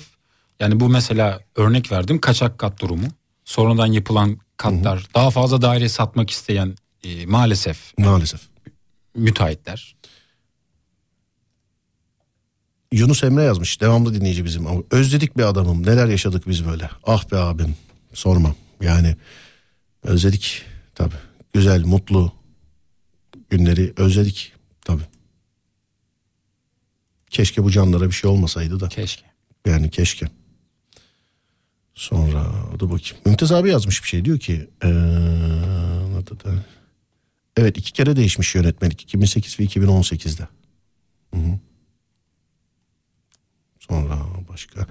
[0.60, 3.06] yani bu mesela örnek verdim kaçak kat durumu.
[3.44, 8.40] Sonradan yapılan katlar daha fazla daire satmak isteyen e, maalesef Maalesef.
[9.14, 9.96] müteahhitler.
[12.92, 14.66] Yunus Emre yazmış devamlı dinleyici bizim.
[14.90, 16.90] Özledik bir adamım neler yaşadık biz böyle.
[17.04, 17.76] Ah be abim
[18.14, 19.16] sorma yani
[20.02, 20.62] özledik
[20.94, 21.14] tabi.
[21.54, 22.32] Güzel mutlu
[23.50, 24.52] günleri özledik
[24.84, 25.02] tabi.
[27.30, 28.88] Keşke bu canlara bir şey olmasaydı da.
[28.88, 29.24] Keşke.
[29.66, 30.26] Yani keşke.
[31.94, 33.16] Sonra dur bakayım.
[33.24, 34.70] Mümtaz abi yazmış bir şey diyor ki.
[34.84, 34.88] Ee,
[37.56, 39.02] evet iki kere değişmiş yönetmenlik.
[39.02, 40.48] 2008 ve 2018'de.
[41.34, 41.58] Hı hı.
[43.78, 44.18] Sonra
[44.48, 44.86] başka.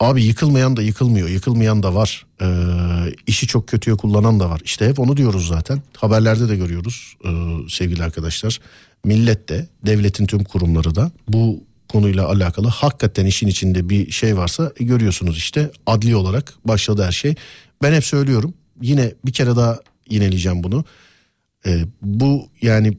[0.00, 1.28] Abi yıkılmayan da yıkılmıyor.
[1.28, 2.26] Yıkılmayan da var.
[2.42, 2.46] Ee,
[3.26, 4.60] işi çok kötüye kullanan da var.
[4.64, 5.82] İşte hep onu diyoruz zaten.
[5.96, 7.28] Haberlerde de görüyoruz ee,
[7.68, 8.60] sevgili arkadaşlar.
[9.04, 14.72] Millet de devletin tüm kurumları da bu konuyla alakalı hakikaten işin içinde bir şey varsa
[14.80, 17.34] e, görüyorsunuz işte adli olarak başladı her şey.
[17.82, 19.78] Ben hep söylüyorum yine bir kere daha
[20.08, 20.84] yineleyeceğim bunu.
[21.66, 22.98] Ee, bu yani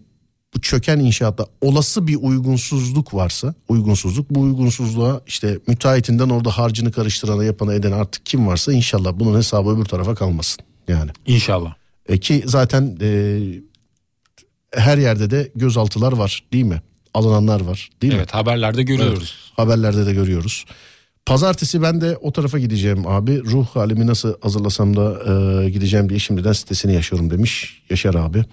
[0.55, 7.43] bu çöken inşaatta olası bir uygunsuzluk varsa uygunsuzluk bu uygunsuzluğa işte müteahhitinden orada harcını karıştırana
[7.43, 11.11] yapana eden artık kim varsa inşallah bunun hesabı öbür tarafa kalmasın yani.
[11.25, 11.73] İnşallah.
[12.09, 13.39] E ki zaten e,
[14.75, 16.81] her yerde de gözaltılar var değil mi?
[17.13, 18.17] Alınanlar var değil mi?
[18.17, 19.51] Evet haberlerde görüyoruz.
[19.55, 20.65] Haberlerde de görüyoruz.
[21.25, 23.43] Pazartesi ben de o tarafa gideceğim abi.
[23.45, 28.45] Ruh halimi nasıl hazırlasam da e, gideceğim diye şimdiden sitesini yaşıyorum demiş Yaşar abi.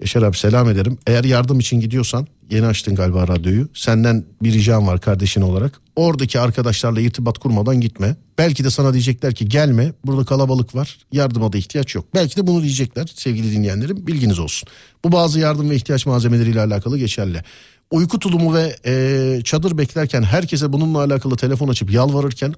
[0.00, 0.98] Yaşar abi selam ederim.
[1.06, 3.68] Eğer yardım için gidiyorsan yeni açtın galiba radyoyu.
[3.74, 5.80] Senden bir ricam var kardeşin olarak.
[5.96, 8.16] Oradaki arkadaşlarla irtibat kurmadan gitme.
[8.38, 12.06] Belki de sana diyecekler ki gelme burada kalabalık var yardıma da ihtiyaç yok.
[12.14, 14.68] Belki de bunu diyecekler sevgili dinleyenlerim bilginiz olsun.
[15.04, 17.42] Bu bazı yardım ve ihtiyaç malzemeleriyle alakalı geçerli.
[17.90, 22.54] Uyku tulumu ve e, çadır beklerken herkese bununla alakalı telefon açıp yalvarırken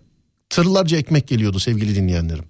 [0.50, 2.44] tırlarca ekmek geliyordu sevgili dinleyenlerim.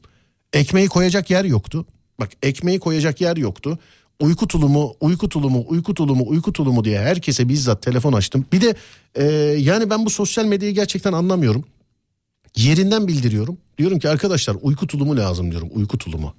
[0.52, 1.86] Ekmeği koyacak yer yoktu.
[2.20, 3.78] Bak ekmeği koyacak yer yoktu
[4.20, 8.46] uyku tulumu, uyku tulumu, uyku tulumu, uyku tulumu diye herkese bizzat telefon açtım.
[8.52, 8.74] Bir de
[9.14, 9.24] e,
[9.58, 11.64] yani ben bu sosyal medyayı gerçekten anlamıyorum.
[12.56, 13.58] Yerinden bildiriyorum.
[13.78, 15.68] Diyorum ki arkadaşlar uyku tulumu lazım diyorum.
[15.72, 16.34] Uyku tulumu.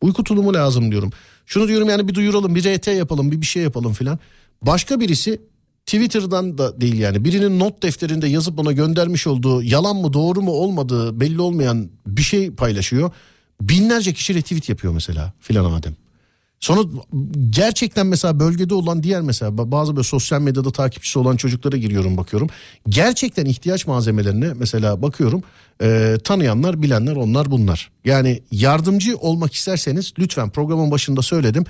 [0.00, 1.10] Uyku tulumu lazım diyorum.
[1.46, 4.18] Şunu diyorum yani bir duyuralım, bir RT yapalım, bir bir şey yapalım filan.
[4.62, 5.40] Başka birisi
[5.86, 10.50] Twitter'dan da değil yani birinin not defterinde yazıp ona göndermiş olduğu yalan mı doğru mu
[10.50, 13.10] olmadığı belli olmayan bir şey paylaşıyor.
[13.60, 15.96] Binlerce kişi retweet yapıyor mesela filan Adem.
[16.60, 16.80] Sonra
[17.50, 22.48] gerçekten mesela bölgede olan diğer mesela bazı böyle sosyal medyada takipçisi olan çocuklara giriyorum bakıyorum.
[22.88, 25.42] Gerçekten ihtiyaç malzemelerine mesela bakıyorum
[25.82, 27.90] e, tanıyanlar bilenler onlar bunlar.
[28.04, 31.64] Yani yardımcı olmak isterseniz lütfen programın başında söyledim.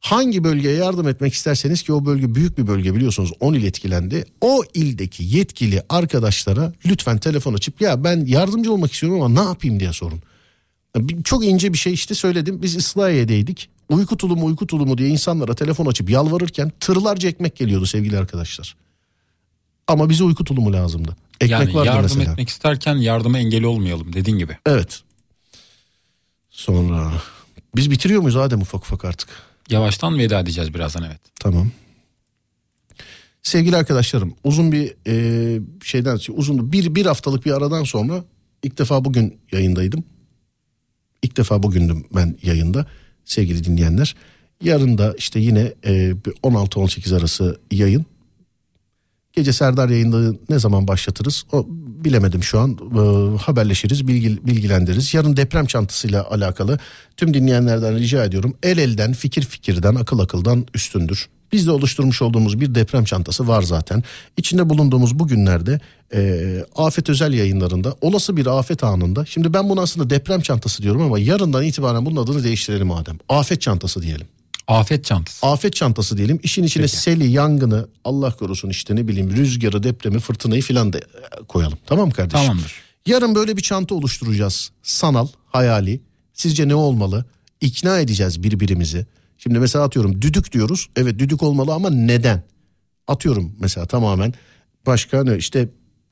[0.00, 4.24] Hangi bölgeye yardım etmek isterseniz ki o bölge büyük bir bölge biliyorsunuz 10 il etkilendi.
[4.40, 9.80] O ildeki yetkili arkadaşlara lütfen telefon açıp ya ben yardımcı olmak istiyorum ama ne yapayım
[9.80, 10.20] diye sorun.
[11.24, 12.62] Çok ince bir şey işte söyledim.
[12.62, 13.68] Biz İslahiye'deydik.
[13.88, 18.76] Uyku tulumu uyku tulumu diye insanlara telefon açıp yalvarırken tırlarca ekmek geliyordu sevgili arkadaşlar.
[19.86, 21.16] Ama bize uyku tulumu lazımdı.
[21.40, 22.32] Ekmek yani vardı yardım mesela.
[22.32, 24.56] etmek isterken yardıma engel olmayalım dediğin gibi.
[24.66, 25.02] Evet.
[26.50, 27.12] Sonra
[27.76, 29.28] biz bitiriyor muyuz Adem ufak ufak artık?
[29.70, 31.20] Yavaştan veda edeceğiz birazdan evet.
[31.40, 31.70] Tamam.
[33.42, 38.24] Sevgili arkadaşlarım uzun bir e, şeyden uzun bir bir haftalık bir aradan sonra
[38.62, 40.04] ilk defa bugün yayındaydım.
[41.22, 42.86] İlk defa bugündüm ben yayında
[43.24, 44.16] sevgili dinleyenler.
[44.62, 46.10] Yarın da işte yine e,
[46.42, 48.06] 16-18 arası yayın.
[49.32, 51.66] Gece Serdar yayında ne zaman başlatırız o
[52.04, 55.14] bilemedim şu an e, haberleşiriz bilgi, bilgilendiririz.
[55.14, 56.78] Yarın deprem çantasıyla alakalı
[57.16, 61.28] tüm dinleyenlerden rica ediyorum el elden fikir fikirden akıl akıldan üstündür.
[61.52, 64.02] Biz de oluşturmuş olduğumuz bir deprem çantası var zaten.
[64.36, 65.80] İçinde bulunduğumuz bugünlerde
[66.14, 69.24] e, afet özel yayınlarında olası bir afet anında.
[69.26, 73.18] Şimdi ben bunu aslında deprem çantası diyorum ama yarından itibaren bunun adını değiştirelim madem.
[73.28, 74.26] Afet çantası diyelim.
[74.68, 75.46] Afet çantası.
[75.46, 76.40] Afet çantası diyelim.
[76.42, 76.96] İşin içine Peki.
[76.96, 81.02] seli, yangını, Allah korusun işte ne bileyim rüzgarı, depremi, fırtınayı filan da e,
[81.48, 81.78] koyalım.
[81.86, 82.46] Tamam mı kardeşim?
[82.46, 82.74] Tamamdır.
[83.06, 84.70] Yarın böyle bir çanta oluşturacağız.
[84.82, 86.00] Sanal, hayali.
[86.34, 87.24] Sizce ne olmalı?
[87.60, 89.06] İkna edeceğiz birbirimizi.
[89.42, 90.88] Şimdi mesela atıyorum düdük diyoruz.
[90.96, 92.42] Evet düdük olmalı ama neden?
[93.06, 94.34] Atıyorum mesela tamamen
[94.86, 95.68] başka ne işte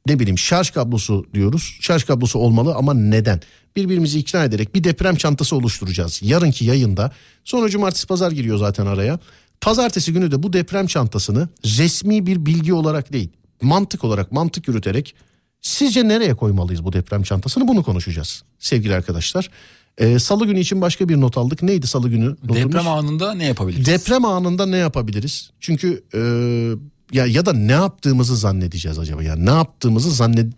[0.07, 1.79] ne bileyim şarj kablosu diyoruz.
[1.81, 3.41] Şarj kablosu olmalı ama neden?
[3.77, 6.21] Birbirimizi ikna ederek bir deprem çantası oluşturacağız.
[6.23, 7.13] Yarınki yayında.
[7.45, 9.19] Sonra cumartesi pazar giriyor zaten araya.
[9.61, 13.29] Pazartesi günü de bu deprem çantasını resmi bir bilgi olarak değil,
[13.63, 15.15] mantık olarak mantık yürüterek
[15.63, 19.51] sizce nereye koymalıyız bu deprem çantasını bunu konuşacağız sevgili arkadaşlar.
[20.01, 21.63] Ee, salı günü için başka bir not aldık.
[21.63, 22.57] Neydi salı günü notumuz?
[22.57, 23.87] Deprem anında ne yapabiliriz?
[23.87, 25.51] Deprem anında ne yapabiliriz?
[25.61, 26.21] Çünkü e,
[27.13, 29.23] ya ya da ne yaptığımızı zannedeceğiz acaba?
[29.23, 30.55] Yani ne yaptığımızı zannet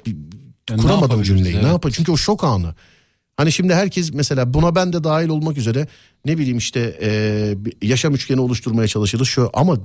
[0.71, 1.55] yani kuramadım cümleyi.
[1.55, 1.65] Evet.
[1.65, 1.97] Ne yapacağız?
[1.97, 2.75] Çünkü o şok anı.
[3.37, 5.87] Hani şimdi herkes mesela buna ben de dahil olmak üzere
[6.25, 9.79] ne bileyim işte e, yaşam üçgeni oluşturmaya çalışırız şu ama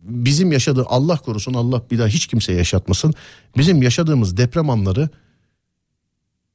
[0.00, 3.14] bizim yaşadığı Allah korusun Allah bir daha hiç kimse yaşatmasın.
[3.56, 5.08] Bizim yaşadığımız deprem anları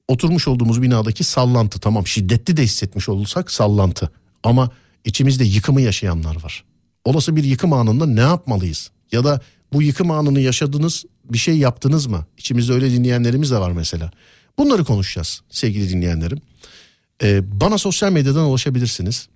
[0.08, 4.10] oturmuş olduğumuz binadaki sallantı tamam şiddetli de hissetmiş olursak sallantı
[4.44, 4.70] ama
[5.06, 6.64] içimizde yıkımı yaşayanlar var.
[7.06, 8.92] Olası bir yıkım anında ne yapmalıyız?
[9.12, 9.42] Ya da
[9.74, 12.26] bu yıkım anını yaşadınız bir şey yaptınız mı?
[12.38, 14.12] İçimizde öyle dinleyenlerimiz de var mesela.
[14.58, 16.42] Bunları konuşacağız sevgili dinleyenlerim.
[17.24, 19.28] Ee, bana sosyal medyadan ulaşabilirsiniz.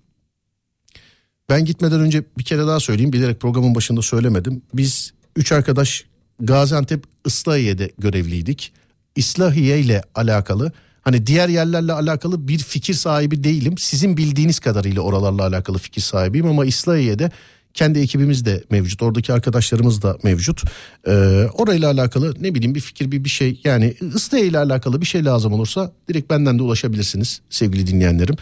[1.48, 4.62] Ben gitmeden önce bir kere daha söyleyeyim bilerek programın başında söylemedim.
[4.74, 6.04] Biz üç arkadaş
[6.40, 8.72] Gaziantep Islahiye'de görevliydik.
[9.18, 13.78] İslahiye ile alakalı hani diğer yerlerle alakalı bir fikir sahibi değilim.
[13.78, 17.30] Sizin bildiğiniz kadarıyla oralarla alakalı fikir sahibiyim ama İslahiye'de
[17.74, 19.02] kendi ekibimiz de mevcut.
[19.02, 20.62] Oradaki arkadaşlarımız da mevcut.
[21.06, 21.12] Ee,
[21.54, 25.24] orayla alakalı ne bileyim bir fikir bir bir şey yani Islahiye ile alakalı bir şey
[25.24, 28.36] lazım olursa direkt benden de ulaşabilirsiniz sevgili dinleyenlerim.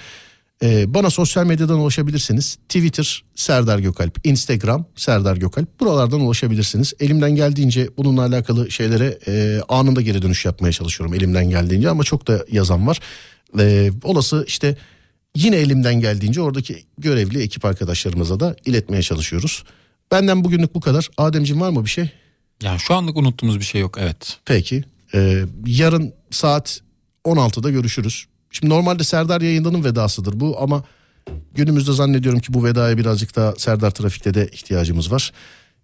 [0.63, 2.59] Ee, bana sosyal medyadan ulaşabilirsiniz.
[2.69, 5.81] Twitter Serdar Gökalp, Instagram Serdar Gökalp.
[5.81, 6.93] Buralardan ulaşabilirsiniz.
[7.01, 11.15] Elimden geldiğince bununla alakalı şeylere e, anında geri dönüş yapmaya çalışıyorum.
[11.15, 13.01] Elimden geldiğince ama çok da yazan var.
[13.59, 14.77] E, olası işte
[15.35, 19.65] yine elimden geldiğince oradaki görevli ekip arkadaşlarımıza da iletmeye çalışıyoruz.
[20.11, 21.09] Benden bugünlük bu kadar.
[21.17, 22.11] Ademciğim var mı bir şey?
[22.63, 24.39] Yani şu anlık unuttuğumuz bir şey yok evet.
[24.45, 24.85] Peki.
[25.15, 26.81] Ee, yarın saat
[27.25, 28.27] 16'da görüşürüz.
[28.61, 30.83] Şimdi normalde Serdar yayındanın vedasıdır bu ama
[31.55, 35.33] Günümüzde zannediyorum ki bu vedaya birazcık da Serdar Trafik'te de ihtiyacımız var.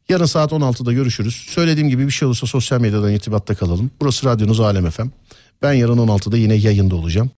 [0.09, 1.35] Yarın saat 16'da görüşürüz.
[1.35, 3.91] Söylediğim gibi bir şey olursa sosyal medyadan irtibatta kalalım.
[4.01, 5.09] Burası radyonuz Alem FM.
[5.62, 7.31] Ben yarın 16'da yine yayında olacağım.